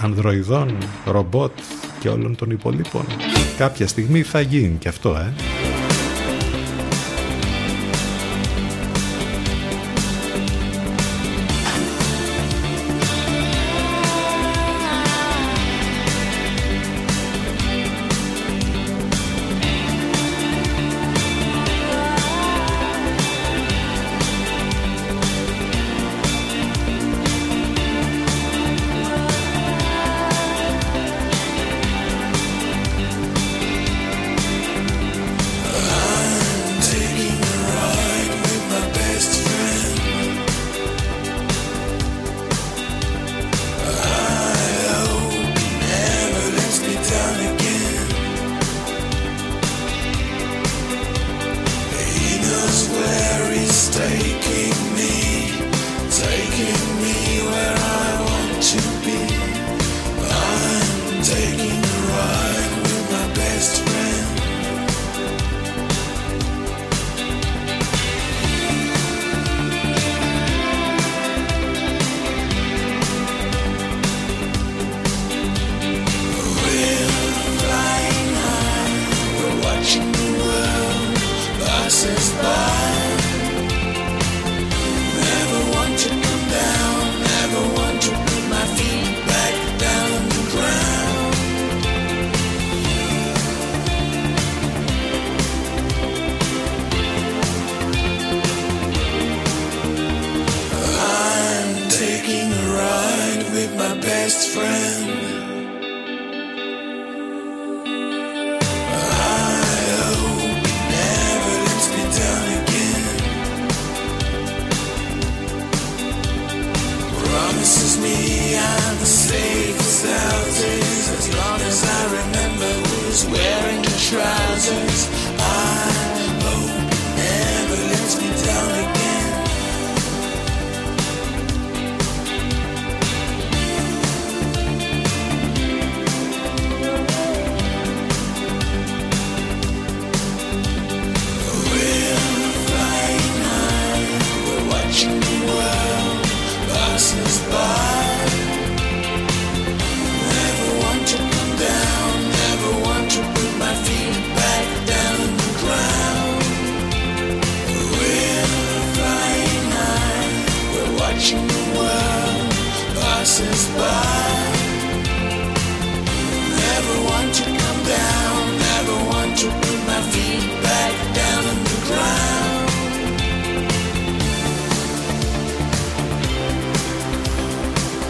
ανδροειδών, 0.01 0.79
ρομπότ 1.07 1.53
και 2.01 2.09
όλων 2.09 2.37
των 2.37 2.51
υπολείπων. 2.51 3.05
Κάποια 3.57 3.87
στιγμή 3.87 4.23
θα 4.23 4.41
γίνει 4.41 4.77
και 4.79 4.89
αυτό, 4.89 5.17
ε. 5.17 5.33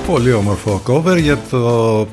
Πολύ 0.07 0.33
όμορφο 0.33 0.83
cover 0.87 1.19
για 1.21 1.39
το 1.51 2.07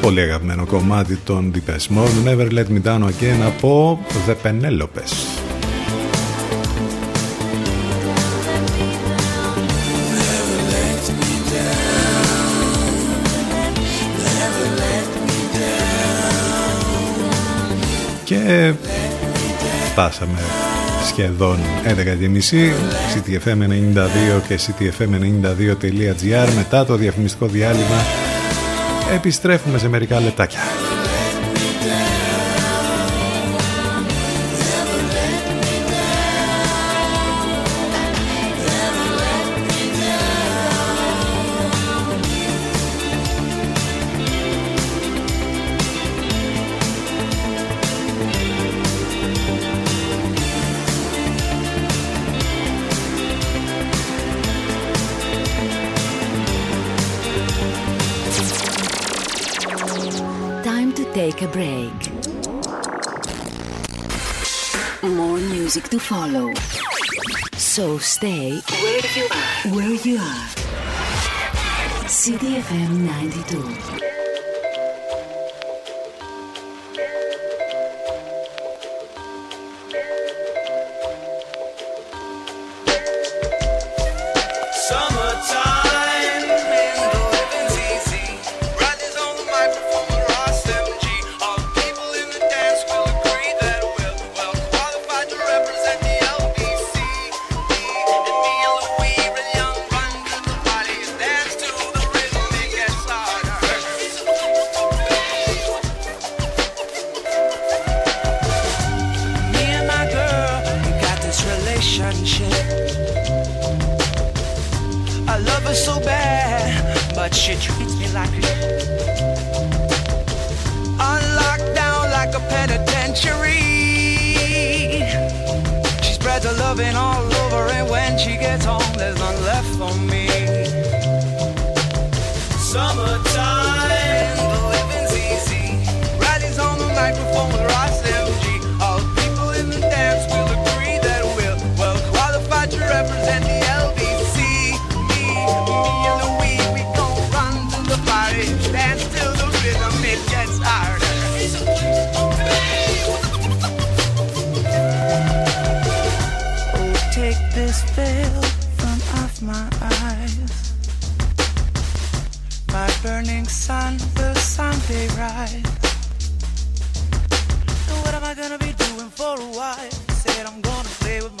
πολύ 0.00 0.20
αγαπημένο 0.20 0.66
κομμάτι 0.66 1.16
των 1.16 1.52
Deepest 1.54 1.96
Mode 1.96 2.28
Never 2.28 2.52
Let 2.52 2.66
Me 2.66 2.82
Down 2.84 3.02
Again 3.02 3.40
από 3.46 3.98
The 4.26 4.34
Penelopes. 4.46 5.42
Και 18.24 18.72
φτάσαμε 19.92 20.65
σχεδόν 21.06 21.58
11.30 21.84 21.94
ctfm92 23.14 24.40
και 24.48 24.58
ctfm92.gr 24.66 26.48
μετά 26.54 26.84
το 26.84 26.96
διαφημιστικό 26.96 27.46
διάλειμμα 27.46 28.04
επιστρέφουμε 29.14 29.78
σε 29.78 29.88
μερικά 29.88 30.20
λεπτάκια. 30.20 30.60
Follow. 66.26 66.52
So 67.56 67.98
stay 67.98 68.60
where 68.60 69.00
you 69.16 69.28
are. 69.30 69.74
Where 69.74 69.94
you 69.94 70.18
are. 70.18 70.48
CDFM 72.06 73.04
92. 73.04 74.15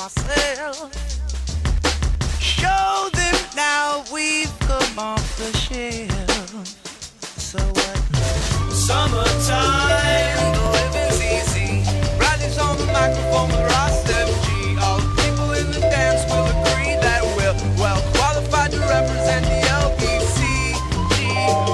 Myself. 0.06 0.92
Show 2.40 3.08
them 3.12 3.34
now 3.56 4.04
we've 4.12 4.56
come 4.60 4.98
off 4.98 5.26
the 5.36 5.50
shelf. 5.56 6.66
So 7.20 7.58
what? 7.58 7.98
Summertime, 8.72 10.54
the 10.54 10.66
living's 10.76 11.20
easy. 11.34 11.82
Riley's 12.20 12.58
on 12.58 12.78
the 12.78 12.86
microphone 12.86 13.48
with 13.48 13.66
Ross 13.72 14.04
MG. 14.06 14.78
All 14.80 14.98
the 14.98 15.10
people 15.22 15.50
in 15.58 15.66
the 15.72 15.80
dance 15.80 16.22
will 16.30 16.46
agree 16.54 16.94
that 17.02 17.22
we're 17.36 17.56
well 17.82 18.00
qualified 18.14 18.70
to 18.72 18.78
represent 18.78 19.44
the 19.46 19.58
LBC. 19.86 20.38
G, 21.16 21.18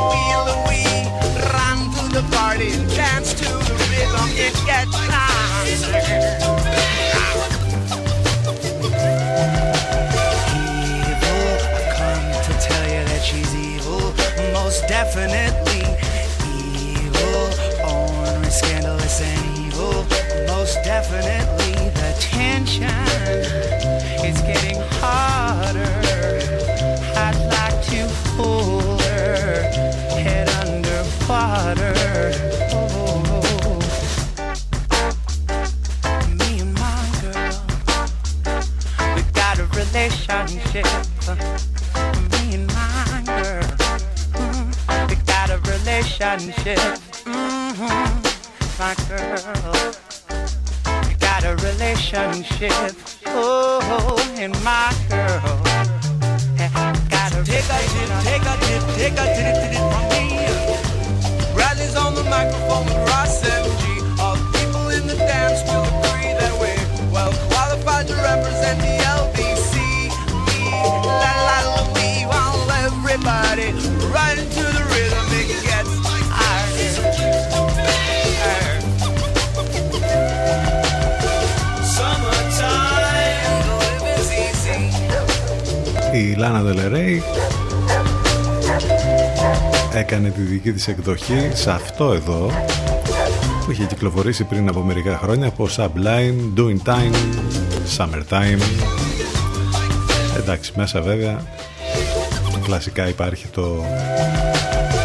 we 0.09 0.21
and 0.33 0.45
Louis 0.49 1.05
run 1.53 1.79
to 1.97 2.03
the 2.17 2.25
party 2.35 2.73
and 2.73 2.89
dance 2.95 3.35
to 3.35 3.45
the 3.45 3.75
rhythm. 3.91 4.29
It 4.41 4.57
gets 4.65 4.97
Evil, 5.65 6.41
definitely 15.15 15.85
evil, 16.49 17.53
ornery, 17.85 18.51
scandalous, 18.51 19.21
and 19.21 19.59
evil. 19.59 20.07
Most 20.47 20.83
definitely, 20.85 21.91
the 21.91 22.15
tension 22.19 22.89
is 24.25 24.41
getting 24.41 24.81
harder. 25.01 25.93
I'd 27.15 27.37
like 27.51 27.83
to 27.89 28.09
hold 28.37 29.03
her 29.03 29.63
head 30.19 30.49
under 30.65 31.05
water. 31.29 31.93
Oh, 32.73 33.79
me 36.39 36.61
and 36.61 36.73
my 36.73 37.05
girl, 37.21 37.61
we 39.15 39.23
got 39.33 39.59
a 39.59 39.67
relationship. 39.77 40.87
Relationship. 46.33 46.79
Mhm, 47.27 48.23
My 48.79 48.95
girl, 49.07 49.93
we 51.07 51.15
got 51.15 51.45
a 51.45 51.55
relationship. 51.57 52.73
Oh, 53.27 54.17
and 54.39 54.53
my 54.65 54.95
girl, 55.11 55.61
got 57.11 57.33
a 57.35 57.45
take 57.45 57.69
a 57.69 57.81
tip, 57.93 58.11
take 58.25 58.47
a 58.49 58.57
tip, 58.65 58.83
take 58.97 59.19
a 59.19 59.27
tip, 59.37 59.75
from 59.93 60.09
me. 60.09 60.25
Riley's 61.55 61.97
on 61.97 62.15
the 62.15 62.25
microphone 62.25 62.87
with 62.87 63.09
Ross 63.11 63.43
MG. 63.45 64.01
All 64.19 64.37
the 64.37 64.59
people 64.59 64.89
in 64.89 65.07
the 65.07 65.17
dance 65.17 65.61
will 65.69 65.85
agree 65.85 66.33
that 66.41 66.53
we're 66.59 67.13
well 67.13 67.33
qualified 67.51 68.09
to 68.09 68.15
represent 68.15 68.81
the 68.81 68.95
LBC. 69.21 70.09
Me, 70.47 70.71
la 71.21 71.33
la 71.49 71.59
Louis, 71.77 72.25
while 72.25 72.71
everybody 72.87 73.91
Λάνα 86.43 86.62
Δελερέη 86.62 87.23
έκανε 89.94 90.31
τη 90.31 90.40
δική 90.40 90.73
της 90.73 90.89
εκδοχή 90.89 91.51
σε 91.52 91.70
αυτό 91.70 92.12
εδώ 92.12 92.51
που 93.64 93.70
είχε 93.70 93.85
κυκλοφορήσει 93.85 94.44
πριν 94.44 94.69
από 94.69 94.81
μερικά 94.81 95.19
χρόνια 95.19 95.47
από 95.47 95.69
Sublime, 95.77 96.59
Doing 96.59 96.78
Time, 96.85 97.14
Summertime 97.97 98.62
εντάξει 100.36 100.73
μέσα 100.77 101.01
βέβαια 101.01 101.43
κλασικά 102.64 103.09
υπάρχει 103.09 103.47
το 103.47 103.85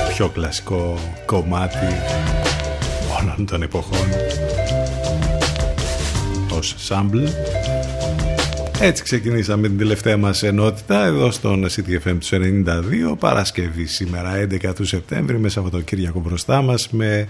πιο 0.10 0.28
κλασικό 0.30 0.98
κομμάτι 1.26 2.02
όλων 3.22 3.46
των 3.46 3.62
εποχών 3.62 4.08
ως 6.58 6.76
sample 6.90 7.28
έτσι 8.80 9.04
ξεκινήσαμε 9.04 9.68
την 9.68 9.78
τελευταία 9.78 10.18
μας 10.18 10.44
ενότητα 10.44 11.06
εδώ 11.06 11.32
στον 11.32 11.66
CTFM 11.66 12.16
τους 12.20 12.30
92 12.34 13.18
Παρασκευή 13.20 13.86
σήμερα 13.86 14.48
11 14.50 14.76
του 14.76 14.86
Σεπτέμβρη 14.86 15.40
με 15.40 15.50
Σαββατοκύριακο 15.50 16.20
μπροστά 16.20 16.62
μας 16.62 16.90
με 16.90 17.28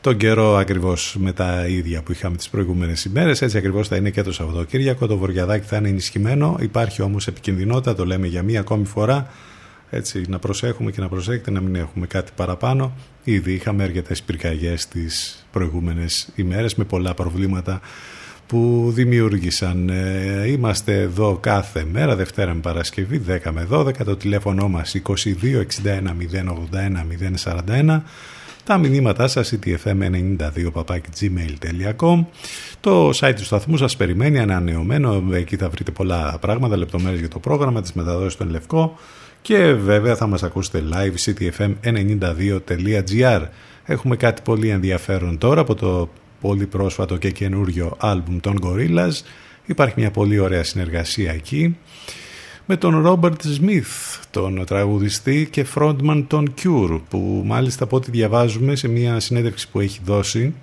τον 0.00 0.16
καιρό 0.16 0.56
ακριβώς 0.56 1.16
με 1.18 1.32
τα 1.32 1.66
ίδια 1.66 2.02
που 2.02 2.12
είχαμε 2.12 2.36
τις 2.36 2.48
προηγούμενες 2.48 3.04
ημέρες. 3.04 3.42
Έτσι 3.42 3.56
ακριβώς 3.56 3.88
θα 3.88 3.96
είναι 3.96 4.10
και 4.10 4.22
το 4.22 4.32
Σαββατοκύριακο. 4.32 5.06
Το 5.06 5.16
βορειαδάκι 5.16 5.66
θα 5.66 5.76
είναι 5.76 5.88
ενισχυμένο. 5.88 6.56
Υπάρχει 6.60 7.02
όμως 7.02 7.26
επικινδυνότητα, 7.26 7.94
το 7.94 8.06
λέμε 8.06 8.26
για 8.26 8.42
μία 8.42 8.60
ακόμη 8.60 8.84
φορά. 8.84 9.30
Έτσι, 9.90 10.22
να 10.28 10.38
προσέχουμε 10.38 10.90
και 10.90 11.00
να 11.00 11.08
προσέχετε 11.08 11.50
να 11.50 11.60
μην 11.60 11.74
έχουμε 11.74 12.06
κάτι 12.06 12.32
παραπάνω. 12.36 12.92
Ήδη 13.24 13.52
είχαμε 13.52 13.82
αρκετές 13.82 14.22
πυρκαγιές 14.22 14.88
τις 14.88 15.44
προηγούμενες 15.50 16.28
ημέρες 16.34 16.74
με 16.74 16.84
πολλά 16.84 17.14
προβλήματα 17.14 17.80
που 18.50 18.90
δημιούργησαν. 18.94 19.88
Ε, 19.88 20.50
Είμαστε 20.50 21.00
εδώ 21.00 21.38
κάθε 21.40 21.86
μέρα, 21.92 22.16
Δευτέρα 22.16 22.54
με 22.54 22.60
Παρασκευή, 22.60 23.22
10 23.28 23.38
με 23.52 23.66
12, 23.70 24.04
το 24.04 24.16
τηλέφωνο 24.16 24.68
μας 24.68 24.94
2261 24.94 26.14
081 26.14 27.06
041, 27.44 28.02
τα 28.64 28.78
μηνύματά 28.78 29.28
σας 29.28 29.54
ctfm92 29.54 30.70
gmail.com 31.20 32.24
το 32.80 33.08
site 33.08 33.34
του 33.36 33.44
σταθμού 33.44 33.76
σας 33.76 33.96
περιμένει 33.96 34.38
ανανεωμένο, 34.38 35.24
εκεί 35.32 35.56
θα 35.56 35.68
βρείτε 35.68 35.90
πολλά 35.90 36.38
πράγματα, 36.40 36.76
λεπτομέρειες 36.76 37.20
για 37.20 37.28
το 37.28 37.38
πρόγραμμα, 37.38 37.80
τις 37.80 37.92
μεταδόσεις 37.92 38.32
στον 38.32 38.50
Λευκό. 38.50 38.98
Και 39.42 39.72
βέβαια 39.72 40.16
θα 40.16 40.26
μας 40.26 40.42
ακούσετε 40.42 40.82
live 40.92 41.14
ctfm92.gr 41.24 43.42
Έχουμε 43.90 44.16
κάτι 44.16 44.42
πολύ 44.42 44.68
ενδιαφέρον 44.68 45.38
τώρα 45.38 45.60
από 45.60 45.74
το 45.74 46.08
πολύ 46.40 46.66
πρόσφατο 46.66 47.16
και 47.16 47.30
καινούριο 47.30 47.96
άλμπουμ 47.98 48.40
των 48.40 48.58
Gorillaz. 48.62 49.12
Υπάρχει 49.66 49.94
μια 49.96 50.10
πολύ 50.10 50.38
ωραία 50.38 50.64
συνεργασία 50.64 51.32
εκεί 51.32 51.76
με 52.70 52.76
τον 52.76 53.02
Ρόμπερτ 53.02 53.42
Σμιθ, 53.42 53.88
τον 54.30 54.64
τραγουδιστή 54.64 55.48
και 55.50 55.66
frontman 55.74 56.24
των 56.26 56.54
Cure, 56.62 57.00
που 57.08 57.42
μάλιστα 57.46 57.84
από 57.84 57.96
ό,τι 57.96 58.10
διαβάζουμε 58.10 58.74
σε 58.74 58.88
μια 58.88 59.20
συνέντευξη 59.20 59.70
που 59.70 59.80
έχει 59.80 60.00
δώσει 60.04 60.54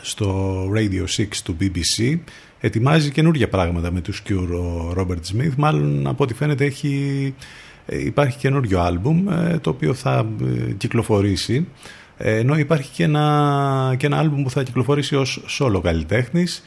στο 0.00 0.64
Radio 0.76 1.04
6 1.16 1.26
του 1.44 1.56
BBC, 1.60 2.18
ετοιμάζει 2.60 3.10
καινούργια 3.10 3.48
πράγματα 3.48 3.92
με 3.92 4.00
τους 4.00 4.22
Cure 4.28 4.58
ο 4.62 4.92
Ρόμπερτ 4.92 5.24
Σμιθ, 5.24 5.54
μάλλον 5.56 6.06
από 6.06 6.24
ό,τι 6.24 6.34
φαίνεται 6.34 6.64
έχει, 6.64 7.34
ε, 7.86 8.04
υπάρχει 8.04 8.38
καινούριο 8.38 8.80
άλμπουμ 8.80 9.28
ε, 9.28 9.58
το 9.58 9.70
οποίο 9.70 9.94
θα 9.94 10.26
ε, 10.42 10.72
κυκλοφορήσει 10.72 11.54
ε, 11.54 11.64
ενώ 12.24 12.58
υπάρχει 12.58 12.90
και 12.90 13.04
ένα, 13.04 13.94
και 13.98 14.06
ένα 14.06 14.18
άλμπουμ 14.18 14.42
που 14.42 14.50
θα 14.50 14.62
κυκλοφορήσει 14.62 15.16
ως 15.16 15.40
solo 15.58 15.80
καλλιτέχνης. 15.82 16.64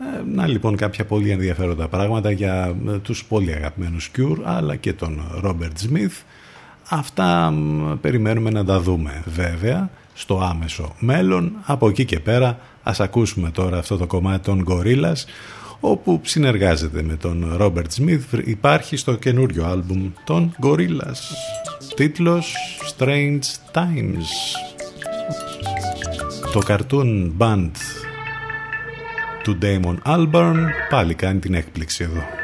Ε, 0.00 0.22
να 0.34 0.46
λοιπόν 0.46 0.76
κάποια 0.76 1.04
πολύ 1.04 1.30
ενδιαφέροντα 1.30 1.88
πράγματα 1.88 2.30
για 2.30 2.76
ε, 2.88 2.98
τους 2.98 3.24
πολύ 3.24 3.52
αγαπημένους 3.52 4.10
Cure 4.16 4.38
αλλά 4.44 4.76
και 4.76 4.92
τον 4.92 5.22
Robert 5.44 5.88
Smith. 5.88 6.22
Αυτά 6.88 7.50
μ, 7.50 7.94
περιμένουμε 8.00 8.50
να 8.50 8.64
τα 8.64 8.80
δούμε 8.80 9.22
βέβαια 9.26 9.90
στο 10.14 10.40
άμεσο 10.40 10.94
μέλλον. 10.98 11.52
Από 11.62 11.88
εκεί 11.88 12.04
και 12.04 12.20
πέρα 12.20 12.58
ας 12.82 13.00
ακούσουμε 13.00 13.50
τώρα 13.50 13.78
αυτό 13.78 13.96
το 13.96 14.06
κομμάτι 14.06 14.44
των 14.44 14.64
Gorillaz 14.68 15.24
όπου 15.80 16.20
συνεργάζεται 16.24 17.02
με 17.02 17.16
τον 17.16 17.56
Robert 17.60 17.98
Smith. 17.98 18.44
Υπάρχει 18.44 18.96
στο 18.96 19.14
καινούριο 19.14 19.64
άλμπουμ 19.66 20.10
των 20.24 20.56
Gorillaz. 20.62 21.18
Τίτλος 21.94 22.54
Strange 22.96 23.40
Times 23.72 24.71
το 26.52 26.60
cartoon 26.66 27.30
band 27.38 27.70
του 29.42 29.58
Damon 29.62 29.96
Albarn 30.06 30.56
πάλι 30.90 31.14
κάνει 31.14 31.38
την 31.38 31.54
έκπληξη 31.54 32.04
εδώ. 32.04 32.41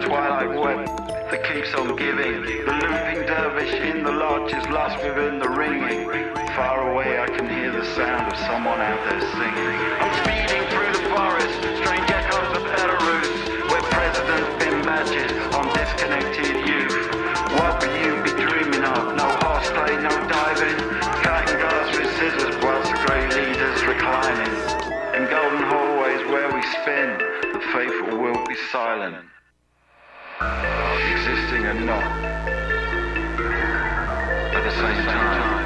Twilight 0.00 0.58
web 0.58 0.86
that 1.30 1.44
keeps 1.44 1.74
on 1.74 1.94
giving. 1.96 2.42
The 2.42 2.72
looping 2.72 3.22
dervish 3.28 3.74
in 3.74 4.02
the 4.02 4.12
lodge 4.12 4.52
is 4.52 4.66
lost 4.68 4.96
within 5.04 5.38
the 5.38 5.48
ringing. 5.48 6.08
Far 6.56 6.90
away, 6.90 7.20
I 7.20 7.26
can 7.26 7.48
hear 7.48 7.70
the 7.70 7.84
sound 7.94 8.32
of 8.32 8.38
someone 8.48 8.80
out 8.80 9.00
there 9.08 9.20
singing. 9.20 9.76
I'm 10.00 10.12
speeding 10.24 10.64
through 10.72 10.92
the 10.96 11.04
forest, 11.12 11.56
strange 11.84 12.08
echoes 12.10 12.50
of 12.56 12.64
Belarus, 12.64 13.30
where 13.70 13.84
presidents 13.92 14.50
pin 14.58 14.76
badges 14.82 15.32
on 15.54 15.68
disconnected 15.76 16.56
youth. 16.64 17.06
What 17.60 17.78
will 17.78 17.94
you 18.00 18.14
be 18.24 18.32
dreaming 18.40 18.84
of? 18.84 19.14
No 19.14 19.28
horseplay, 19.44 20.00
no 20.00 20.14
diving, 20.26 20.78
cutting 21.22 21.56
glass 21.60 21.88
with 21.92 22.10
scissors 22.16 22.56
whilst 22.64 22.90
the 22.90 22.98
grey 23.04 23.24
leaders 23.36 23.80
reclining. 23.84 24.54
In 25.14 25.28
golden 25.28 25.62
hallways 25.68 26.24
where 26.32 26.48
we 26.48 26.62
spin, 26.80 27.20
the 27.52 27.60
faithful 27.72 28.18
will 28.18 28.40
be 28.46 28.56
silent. 28.72 29.30
Existing 30.40 31.66
and 31.66 31.84
not. 31.84 32.02
At 34.54 34.64
the 34.64 34.70
same 34.70 35.04
time, 35.04 35.59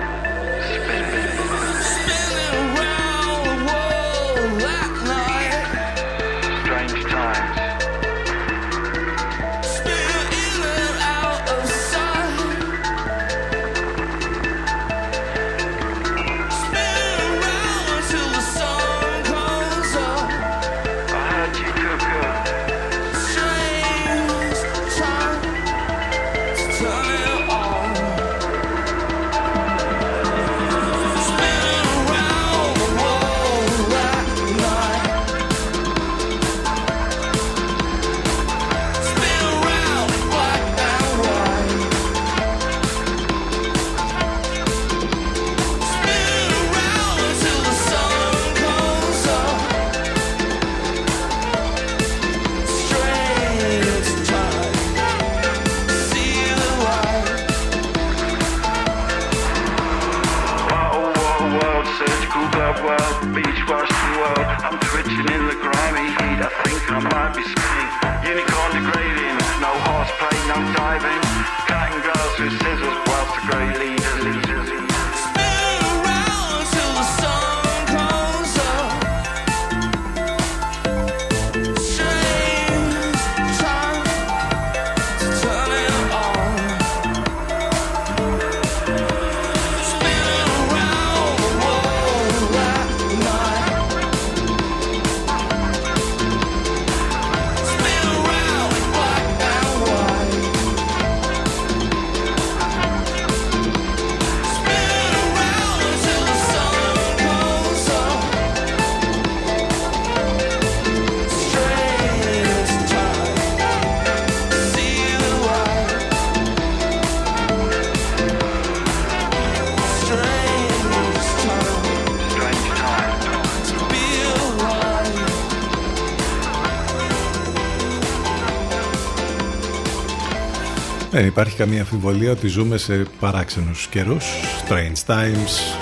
Δεν 131.25 131.33
υπάρχει 131.33 131.57
καμία 131.57 131.81
αμφιβολία 131.81 132.31
ότι 132.31 132.47
ζούμε 132.47 132.77
σε 132.77 133.07
παράξενους 133.21 133.87
καιρούς. 133.87 134.25
Strange 134.69 135.07
Times. 135.07 135.79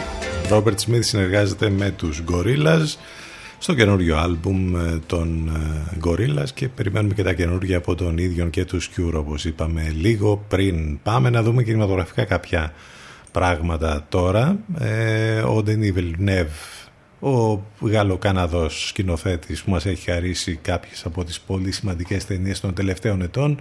Robert 0.50 0.74
Smith 0.86 1.00
συνεργάζεται 1.00 1.70
με 1.70 1.90
τους 1.90 2.22
Gorillaz 2.30 2.84
στο 3.58 3.74
καινούριο 3.74 4.16
άλμπουμ 4.16 4.76
ε, 4.76 4.98
των 5.06 5.48
ε, 5.48 5.96
Gorillaz 6.04 6.48
και 6.54 6.68
περιμένουμε 6.68 7.14
και 7.14 7.22
τα 7.22 7.32
καινούργια 7.32 7.76
από 7.76 7.94
τον 7.94 8.18
ίδιο 8.18 8.48
και 8.48 8.64
τους 8.64 8.90
Cure 8.96 9.14
όπως 9.14 9.44
είπαμε 9.44 9.92
λίγο 9.96 10.44
πριν. 10.48 11.02
Πάμε 11.02 11.30
να 11.30 11.42
δούμε 11.42 11.62
κινηματογραφικά 11.62 12.24
κάποια 12.24 12.72
πράγματα 13.32 14.06
τώρα. 14.08 14.58
Ε, 14.78 15.40
ο 15.40 15.62
Denis 15.66 15.98
Villeneuve, 15.98 16.88
ο 17.20 17.60
Γαλλο-Καναδός 17.80 18.86
σκηνοθέτης 18.88 19.62
που 19.62 19.70
μας 19.70 19.86
έχει 19.86 20.10
χαρίσει 20.10 20.58
κάποιες 20.62 21.04
από 21.04 21.24
τις 21.24 21.40
πολύ 21.40 21.72
σημαντικές 21.72 22.26
ταινίες 22.26 22.60
των 22.60 22.74
τελευταίων 22.74 23.22
ετών 23.22 23.60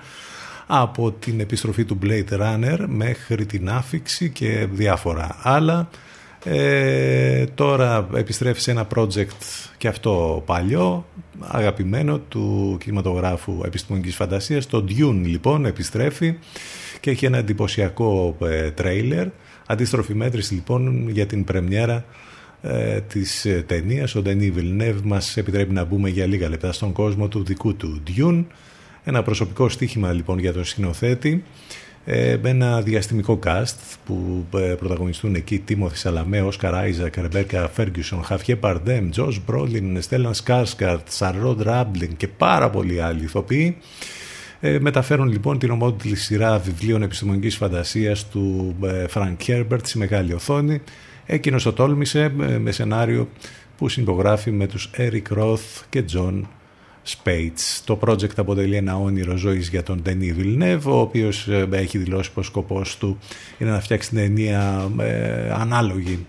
από 0.74 1.12
την 1.12 1.40
επιστροφή 1.40 1.86
του 1.86 2.00
Blade 2.04 2.40
Runner 2.40 2.78
μέχρι 2.88 3.46
την 3.46 3.70
άφηξη 3.70 4.30
και 4.30 4.68
διάφορα 4.72 5.38
άλλα. 5.42 5.90
Ε, 6.44 7.46
τώρα 7.46 8.08
επιστρέφει 8.16 8.62
σε 8.62 8.72
ένα 8.72 8.88
project 8.96 9.28
και 9.78 9.88
αυτό 9.88 10.44
παλιό, 10.46 11.06
αγαπημένο 11.40 12.20
του 12.20 12.78
κινηματογράφου 12.80 13.62
επιστημονικής 13.66 14.16
φαντασίας. 14.16 14.68
Το 14.68 14.86
Dune 14.88 15.22
λοιπόν 15.24 15.66
επιστρέφει 15.66 16.38
και 17.00 17.10
έχει 17.10 17.26
ένα 17.26 17.38
εντυπωσιακό 17.38 18.38
ε, 18.42 18.72
τρέιλερ. 18.72 19.28
Αντίστροφη 19.66 20.14
μέτρηση 20.14 20.54
λοιπόν 20.54 21.10
για 21.10 21.26
την 21.26 21.44
πρεμιέρα 21.44 22.06
ε, 22.62 23.02
της 23.02 23.46
ε, 23.46 23.64
ταινίας. 23.68 24.16
Ο 24.16 24.22
Denis 24.26 24.52
Villeneuve 24.58 25.02
μας 25.04 25.38
επιτρέπει 25.38 25.74
να 25.74 25.84
μπούμε 25.84 26.10
για 26.10 26.26
λίγα 26.26 26.50
λεπτά 26.50 26.72
στον 26.72 26.92
κόσμο 26.92 27.28
του 27.28 27.44
δικού 27.44 27.76
του 27.76 28.04
Dune. 28.08 28.44
Ένα 29.04 29.24
προσωπικό 29.24 29.70
στοίχημα 29.70 30.12
λοιπόν 30.12 30.40
για 30.40 30.54
τον 30.54 30.66
σκηνοθέτη 30.66 31.44
ε, 32.06 32.38
με 32.42 32.50
ένα 32.50 32.82
διαστημικό 32.82 33.40
cast 33.46 33.76
που 34.06 34.46
ε, 34.56 34.58
πρωταγωνιστούν 34.58 35.36
εκεί 35.36 35.60
Τίμοθι 35.60 35.98
Σαλαμέ, 35.98 36.42
Όσκαρ 36.42 36.76
Άιζακ, 36.76 37.16
Ρεμπέκα 37.16 37.70
Φέργκιουσον, 37.70 38.24
Χαβιέ 38.24 38.56
Μπαρδέμ, 38.56 39.10
Τζος 39.10 39.42
Μπρόλιν, 39.46 40.02
Στέλαν 40.02 40.34
Σκάρσγκαρντ, 40.34 41.08
Σάρλοτ 41.10 41.62
Ράμπλινγκ 41.62 42.16
και 42.18 42.28
πάρα 42.28 42.70
πολλοί 42.70 43.02
άλλοι 43.02 43.24
ηθοποιοί 43.24 43.78
ε, 44.64 44.80
μεταφέρουν 44.80 45.28
λοιπόν 45.28 45.60
την 45.60 45.72
ομότιτλη 45.72 46.16
σειρά 46.16 46.58
βιβλίων 46.58 47.02
επιστημονικής 47.02 47.56
φαντασίας 47.56 48.30
του 48.30 48.76
Φρανκ 49.08 49.42
Χέρμπερτ 49.42 49.86
στη 49.86 49.98
μεγάλη 49.98 50.34
οθόνη. 50.34 50.82
Εκείνος 51.26 51.64
το 51.64 51.74
τόλμησε 51.74 52.22
ε, 52.42 52.58
με 52.58 52.72
σενάριο 52.72 53.30
που 53.78 53.90
συμπογράφει 53.90 54.52
με 54.52 54.68
τους 54.68 54.90
Eric 54.98 55.38
Roth 55.38 55.84
και 55.90 56.04
John 56.14 56.42
Spates. 57.08 57.82
Το 57.86 58.00
project 58.06 58.38
αποτελεί 58.38 58.76
ένα 58.76 58.98
όνειρο 58.98 59.36
ζωής 59.36 59.70
για 59.70 59.84
τον 59.84 60.02
Denis 60.06 60.40
Villeneuve, 60.40 60.82
ο 60.86 61.00
οποίος 61.00 61.48
ε, 61.48 61.68
έχει 61.72 61.98
δηλώσει 61.98 62.32
πως 62.32 62.46
ο 62.46 62.50
σκοπός 62.50 62.98
του 62.98 63.18
είναι 63.58 63.72
να 63.72 63.80
φτιάξει 63.80 64.10
την 64.10 64.18
ταινία 64.18 64.90
ε, 65.00 65.52
ανάλογη 65.52 66.26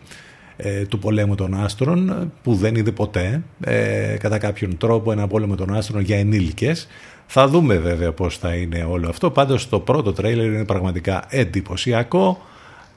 ε, 0.57 0.85
του 0.85 0.99
πολέμου 0.99 1.35
των 1.35 1.55
άστρων 1.55 2.33
που 2.43 2.55
δεν 2.55 2.75
είδε 2.75 2.93
ποτέ 2.93 3.43
ε, 3.61 4.17
κατά 4.19 4.39
κάποιον 4.39 4.77
τρόπο 4.77 5.13
ένα 5.13 5.27
πόλεμο 5.27 5.55
των 5.55 5.75
άστρων 5.75 6.03
για 6.03 6.19
ενήλικες. 6.19 6.89
Θα 7.27 7.49
δούμε 7.49 7.77
βέβαια 7.77 8.13
πως 8.13 8.39
θα 8.39 8.55
είναι 8.55 8.87
όλο 8.91 9.09
αυτό. 9.09 9.31
Πάντως 9.31 9.69
το 9.69 9.81
πρώτο 9.81 10.13
τρέιλερ 10.13 10.47
είναι 10.47 10.65
πραγματικά 10.65 11.25
εντυπωσιακό. 11.29 12.41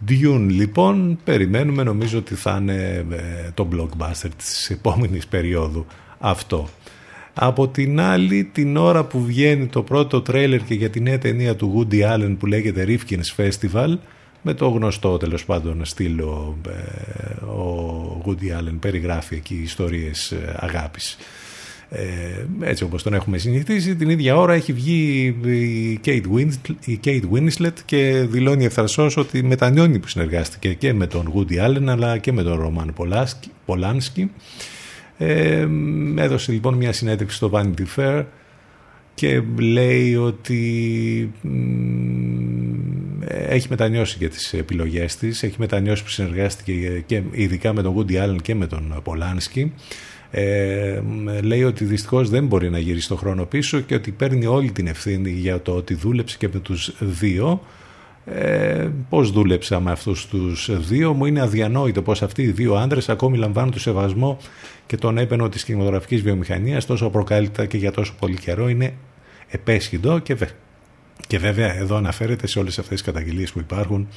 Dune 0.07 0.45
λοιπόν 0.49 1.19
περιμένουμε. 1.23 1.83
Νομίζω 1.83 2.17
ότι 2.17 2.35
θα 2.35 2.57
είναι 2.61 3.05
ε, 3.11 3.49
το 3.53 3.67
blockbuster 3.71 4.29
της 4.37 4.69
επόμενης 4.69 5.27
περίοδου 5.27 5.85
αυτό 6.19 6.69
από 7.37 7.67
την 7.67 7.99
άλλη, 7.99 8.43
την 8.43 8.77
ώρα 8.77 9.03
που 9.03 9.25
βγαίνει 9.25 9.65
το 9.65 9.81
πρώτο 9.81 10.21
τρέιλερ 10.21 10.63
και 10.63 10.73
για 10.73 10.89
την 10.89 11.03
νέα 11.03 11.17
ταινία 11.17 11.55
του 11.55 11.87
Woody 11.91 12.13
Allen 12.13 12.35
που 12.39 12.45
λέγεται 12.45 12.85
Rifkin's 12.87 13.43
Festival, 13.43 13.97
με 14.41 14.53
το 14.53 14.67
γνωστό 14.67 15.17
τέλος 15.17 15.45
πάντων 15.45 15.85
στήλο 15.85 16.57
ε, 16.67 17.45
ο 17.45 18.21
Woody 18.25 18.59
Allen 18.59 18.75
περιγράφει 18.79 19.35
εκεί 19.35 19.55
ιστορίες 19.63 20.31
ε, 20.31 20.55
αγάπης. 20.59 21.17
Ε, 21.89 22.45
έτσι 22.61 22.83
όπως 22.83 23.03
τον 23.03 23.13
έχουμε 23.13 23.37
συνηθίσει 23.37 23.95
την 23.95 24.09
ίδια 24.09 24.37
ώρα 24.37 24.53
έχει 24.53 24.73
βγει 24.73 25.25
η 25.45 25.99
Kate, 26.05 26.23
Winslet, 26.35 26.75
η 26.85 26.99
Kate 27.03 27.23
Winslet 27.33 27.73
και 27.85 28.25
δηλώνει 28.29 28.65
ευθαρσώς 28.65 29.17
ότι 29.17 29.43
μετανιώνει 29.43 29.99
που 29.99 30.07
συνεργάστηκε 30.07 30.73
και 30.73 30.93
με 30.93 31.07
τον 31.07 31.33
Woody 31.35 31.67
Allen 31.67 31.87
αλλά 31.87 32.17
και 32.17 32.31
με 32.31 32.43
τον 32.43 32.59
Ρωμάν 32.59 32.93
Πολάνσκι 33.65 34.31
ε, 35.17 35.67
έδωσε 36.15 36.51
λοιπόν 36.51 36.73
μια 36.73 36.93
συνέντευξη 36.93 37.35
στο 37.35 37.51
Vanity 37.53 37.85
Fair 37.95 38.23
και 39.13 39.41
λέει 39.57 40.15
ότι 40.15 41.31
έχει 43.27 43.67
μετανιώσει 43.69 44.15
για 44.19 44.29
τις 44.29 44.53
επιλογές 44.53 45.15
της, 45.15 45.43
έχει 45.43 45.55
μετανιώσει 45.57 46.03
που 46.03 46.09
συνεργάστηκε 46.09 47.03
και 47.05 47.21
ειδικά 47.31 47.73
με 47.73 47.81
τον 47.81 47.95
Woody 47.97 48.23
Allen 48.23 48.37
και 48.41 48.55
με 48.55 48.67
τον 48.67 48.99
Πολάνσκι. 49.03 49.73
Ε, 50.31 51.01
λέει 51.41 51.63
ότι 51.63 51.85
δυστυχώς 51.85 52.29
δεν 52.29 52.45
μπορεί 52.45 52.69
να 52.69 52.79
γυρίσει 52.79 53.07
το 53.07 53.15
χρόνο 53.15 53.45
πίσω 53.45 53.79
και 53.79 53.95
ότι 53.95 54.11
παίρνει 54.11 54.45
όλη 54.45 54.71
την 54.71 54.87
ευθύνη 54.87 55.29
για 55.29 55.61
το 55.61 55.71
ότι 55.71 55.93
δούλεψε 55.93 56.37
και 56.37 56.49
με 56.53 56.59
τους 56.59 56.93
δύο 56.99 57.61
ε, 58.25 58.89
πώς 59.09 59.31
δούλεψα 59.31 59.79
με 59.79 59.91
αυτούς 59.91 60.27
τους 60.27 60.87
δύο; 60.87 61.13
Μου 61.13 61.25
είναι 61.25 61.41
αδιανόητο 61.41 62.01
πως 62.01 62.21
αυτοί 62.21 62.41
οι 62.41 62.51
δύο 62.51 62.75
άντρες 62.75 63.09
ακόμη 63.09 63.37
λαμβάνουν 63.37 63.71
το 63.71 63.79
σεβασμό 63.79 64.37
και 64.85 64.97
τον 64.97 65.17
έπαινο 65.17 65.49
της 65.49 65.63
κινηματογραφικής 65.63 66.21
βιομηχανίας 66.21 66.85
τόσο 66.85 67.09
προκάλυπτα 67.09 67.65
και 67.65 67.77
για 67.77 67.91
τόσο 67.91 68.13
πολύ 68.19 68.37
καιρό. 68.37 68.69
Είναι 68.69 68.93
επέσχυντο 69.47 70.19
και, 70.19 70.35
βε... 70.35 70.47
και 71.27 71.37
βέβαια 71.37 71.75
εδώ 71.75 71.95
αναφέρεται 71.95 72.47
σε 72.47 72.59
όλες 72.59 72.79
αυτές 72.79 73.01
τις 73.01 73.13
καταγγελίες 73.13 73.51
που 73.51 73.59
υπάρχουν 73.59 74.07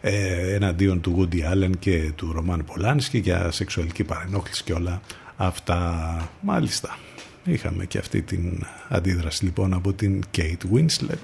ε, 0.00 0.54
εναντίον 0.54 1.00
του 1.00 1.28
Woody 1.32 1.52
Allen 1.52 1.70
και 1.78 2.12
του 2.14 2.32
Ρωμάν 2.32 2.64
Πολάνσκι 2.64 3.18
για 3.18 3.50
σεξουαλική 3.50 4.04
παρενόχληση 4.04 4.62
και 4.64 4.72
όλα 4.72 5.00
αυτά. 5.36 6.30
Μάλιστα. 6.40 6.98
Είχαμε 7.44 7.84
και 7.84 7.98
αυτή 7.98 8.22
την 8.22 8.64
αντίδραση 8.88 9.44
λοιπόν 9.44 9.72
από 9.74 9.92
την 9.92 10.22
Kate 10.36 10.74
Winslet 10.74 11.18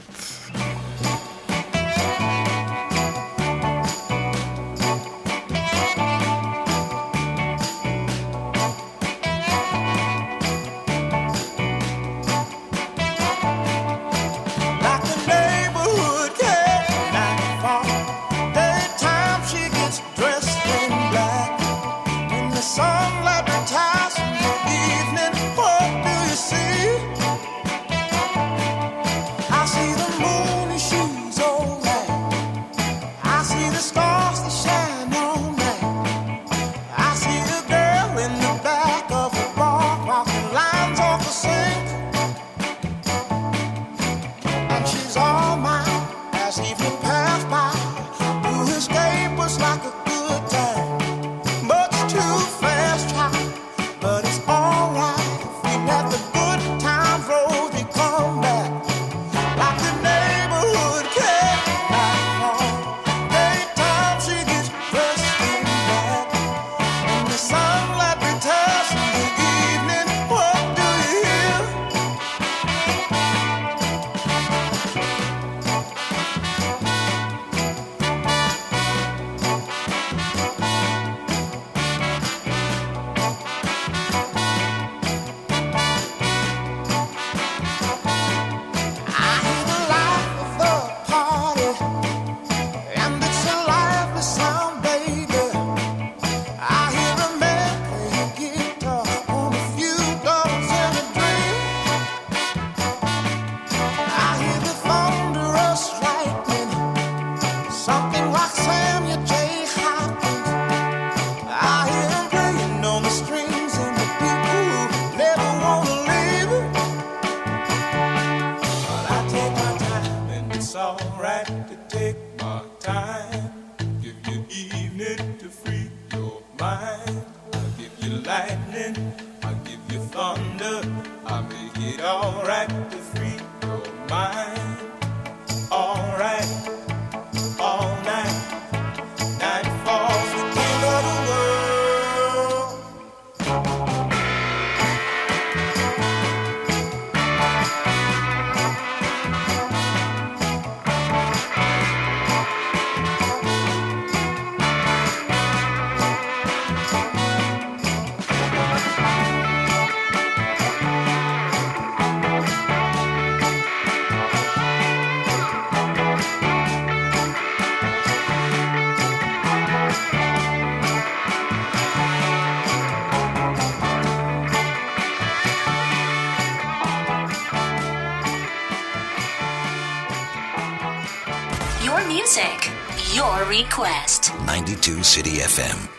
92 184.85 185.03
City 185.03 185.41
FM. 185.41 185.94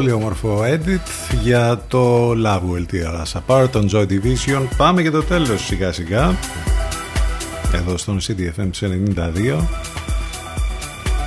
Πολύ 0.00 0.12
όμορφο 0.12 0.62
edit 0.64 1.30
για 1.42 1.82
το 1.88 2.30
Love 2.30 2.60
Will 2.60 2.94
Tear 2.94 3.22
Us 3.22 3.40
Apart, 3.40 3.68
τον 3.70 3.88
Joy 3.92 4.06
Division. 4.06 4.66
Πάμε 4.76 5.00
για 5.00 5.10
το 5.10 5.22
τέλος 5.22 5.64
σιγά 5.64 5.92
σιγά. 5.92 6.38
Εδώ 7.74 7.96
στον 7.96 8.18
CDFM 8.20 8.70
92. 8.80 9.64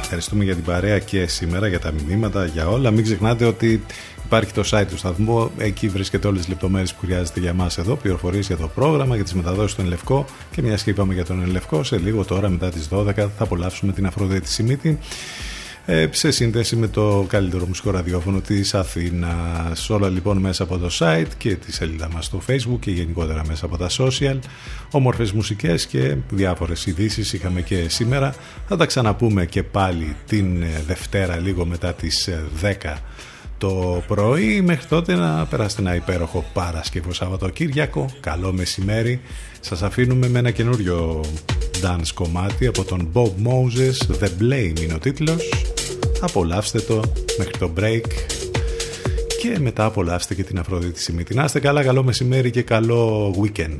Ευχαριστούμε 0.02 0.44
για 0.44 0.56
την 0.56 0.64
παρέα 0.64 1.00
και 1.00 1.28
σήμερα, 1.28 1.68
για 1.68 1.80
τα 1.80 1.92
μηνύματα, 1.92 2.46
για 2.46 2.68
όλα. 2.68 2.92
Μην 2.92 3.04
ξεχνάτε 3.04 3.46
ότι 3.46 3.84
υπάρχει 4.26 4.54
το 4.54 4.64
site 4.66 4.86
του 4.90 4.98
σταθμού. 4.98 5.52
Εκεί 5.58 5.88
βρίσκεται 5.88 6.28
όλες 6.28 6.40
τις 6.40 6.50
λεπτομέρειες 6.50 6.94
που 6.94 7.00
χρειάζεται 7.06 7.40
για 7.40 7.50
εμάς 7.50 7.78
εδώ. 7.78 7.96
Πληροφορίες 7.96 8.48
για 8.48 8.58
το 8.58 8.68
πρόγραμμα, 8.68 9.16
για 9.16 9.24
τις 9.24 9.34
μεταδόσεις 9.34 9.72
στον 9.72 9.86
Ελευκό. 9.86 10.26
Και 10.52 10.62
μια 10.62 10.76
και 10.76 10.90
είπαμε 10.90 11.14
για 11.14 11.26
τον 11.26 11.44
Ελευκό, 11.44 11.84
σε 11.84 11.98
λίγο 11.98 12.24
τώρα 12.26 12.50
μετά 12.50 12.70
τις 12.70 12.88
12 12.92 13.14
θα 13.16 13.32
απολαύσουμε 13.38 13.92
την 13.92 14.06
Αφροδίτη 14.06 14.50
Σιμίτη 14.50 14.90
ε, 14.90 15.53
σε 16.10 16.32
σύνδεση 16.32 16.76
με 16.76 16.88
το 16.88 17.26
καλύτερο 17.30 17.66
μουσικό 17.66 17.92
ραδιόφωνο 17.92 18.40
της 18.40 18.74
Αθήνας. 18.74 19.90
Όλα 19.90 20.10
λοιπόν 20.10 20.38
μέσα 20.38 20.64
από 20.64 20.78
το 20.78 20.90
site 21.00 21.28
και 21.38 21.56
τη 21.56 21.74
σελίδα 21.74 22.10
μας 22.12 22.26
στο 22.26 22.42
facebook 22.48 22.80
και 22.80 22.92
γενικότερα 22.92 23.46
μέσα 23.48 23.66
από 23.66 23.78
τα 23.78 23.90
social. 23.98 24.40
Όμορφες 24.92 25.32
μουσικές 25.32 25.86
και 25.86 26.16
διάφορες 26.30 26.86
ειδήσεις 26.86 27.34
είχαμε 27.34 27.62
και 27.62 27.90
σήμερα. 27.90 28.36
Θα 28.68 28.78
τα 28.78 28.86
ξαναπούμε 28.86 29.46
και 29.46 29.64
πάλι 29.64 30.16
την 30.28 30.62
ε, 30.62 30.84
Δευτέρα 30.88 31.38
λίγο 31.38 31.66
μετά 31.66 31.94
τις 31.94 32.28
ε, 32.28 32.44
10 32.62 32.96
το 33.64 34.04
πρωί. 34.08 34.62
Μέχρι 34.62 34.86
τότε 34.88 35.16
να 35.16 35.46
περάσετε 35.46 35.82
ένα 35.82 35.96
υπέροχο 35.96 36.46
Παρασκευό 36.54 37.14
Σαββατοκύριακο. 37.14 38.10
Καλό 38.20 38.54
μεσημέρι. 38.54 39.22
Σας 39.60 39.82
αφήνουμε 39.82 40.28
με 40.28 40.40
ένα 40.40 40.52
καινούριο 40.52 41.24
dance 41.82 42.08
κομμάτι 42.14 42.68
από 42.68 42.84
τον 42.84 43.12
Bob 43.14 43.32
Moses. 43.48 44.16
The 44.22 44.28
Blame 44.42 44.80
είναι 44.82 44.94
ο 44.94 45.00
τίτλος. 45.00 45.50
Απολαύστε 46.22 46.80
το 46.80 47.02
μέχρι 47.38 47.58
το 47.58 47.72
break 47.80 48.02
και 49.42 49.60
μετά 49.60 49.86
απολαύστε 49.86 50.36
και 50.36 50.44
την 50.44 50.60
Αφροδίτη 50.60 51.00
Σιμίτη. 51.00 51.34
Να 51.34 51.44
είστε 51.44 51.60
καλά, 51.60 51.84
καλό 51.84 52.04
μεσημέρι 52.04 52.52
και 52.52 52.62
καλό 52.62 53.34
weekend. 53.42 53.80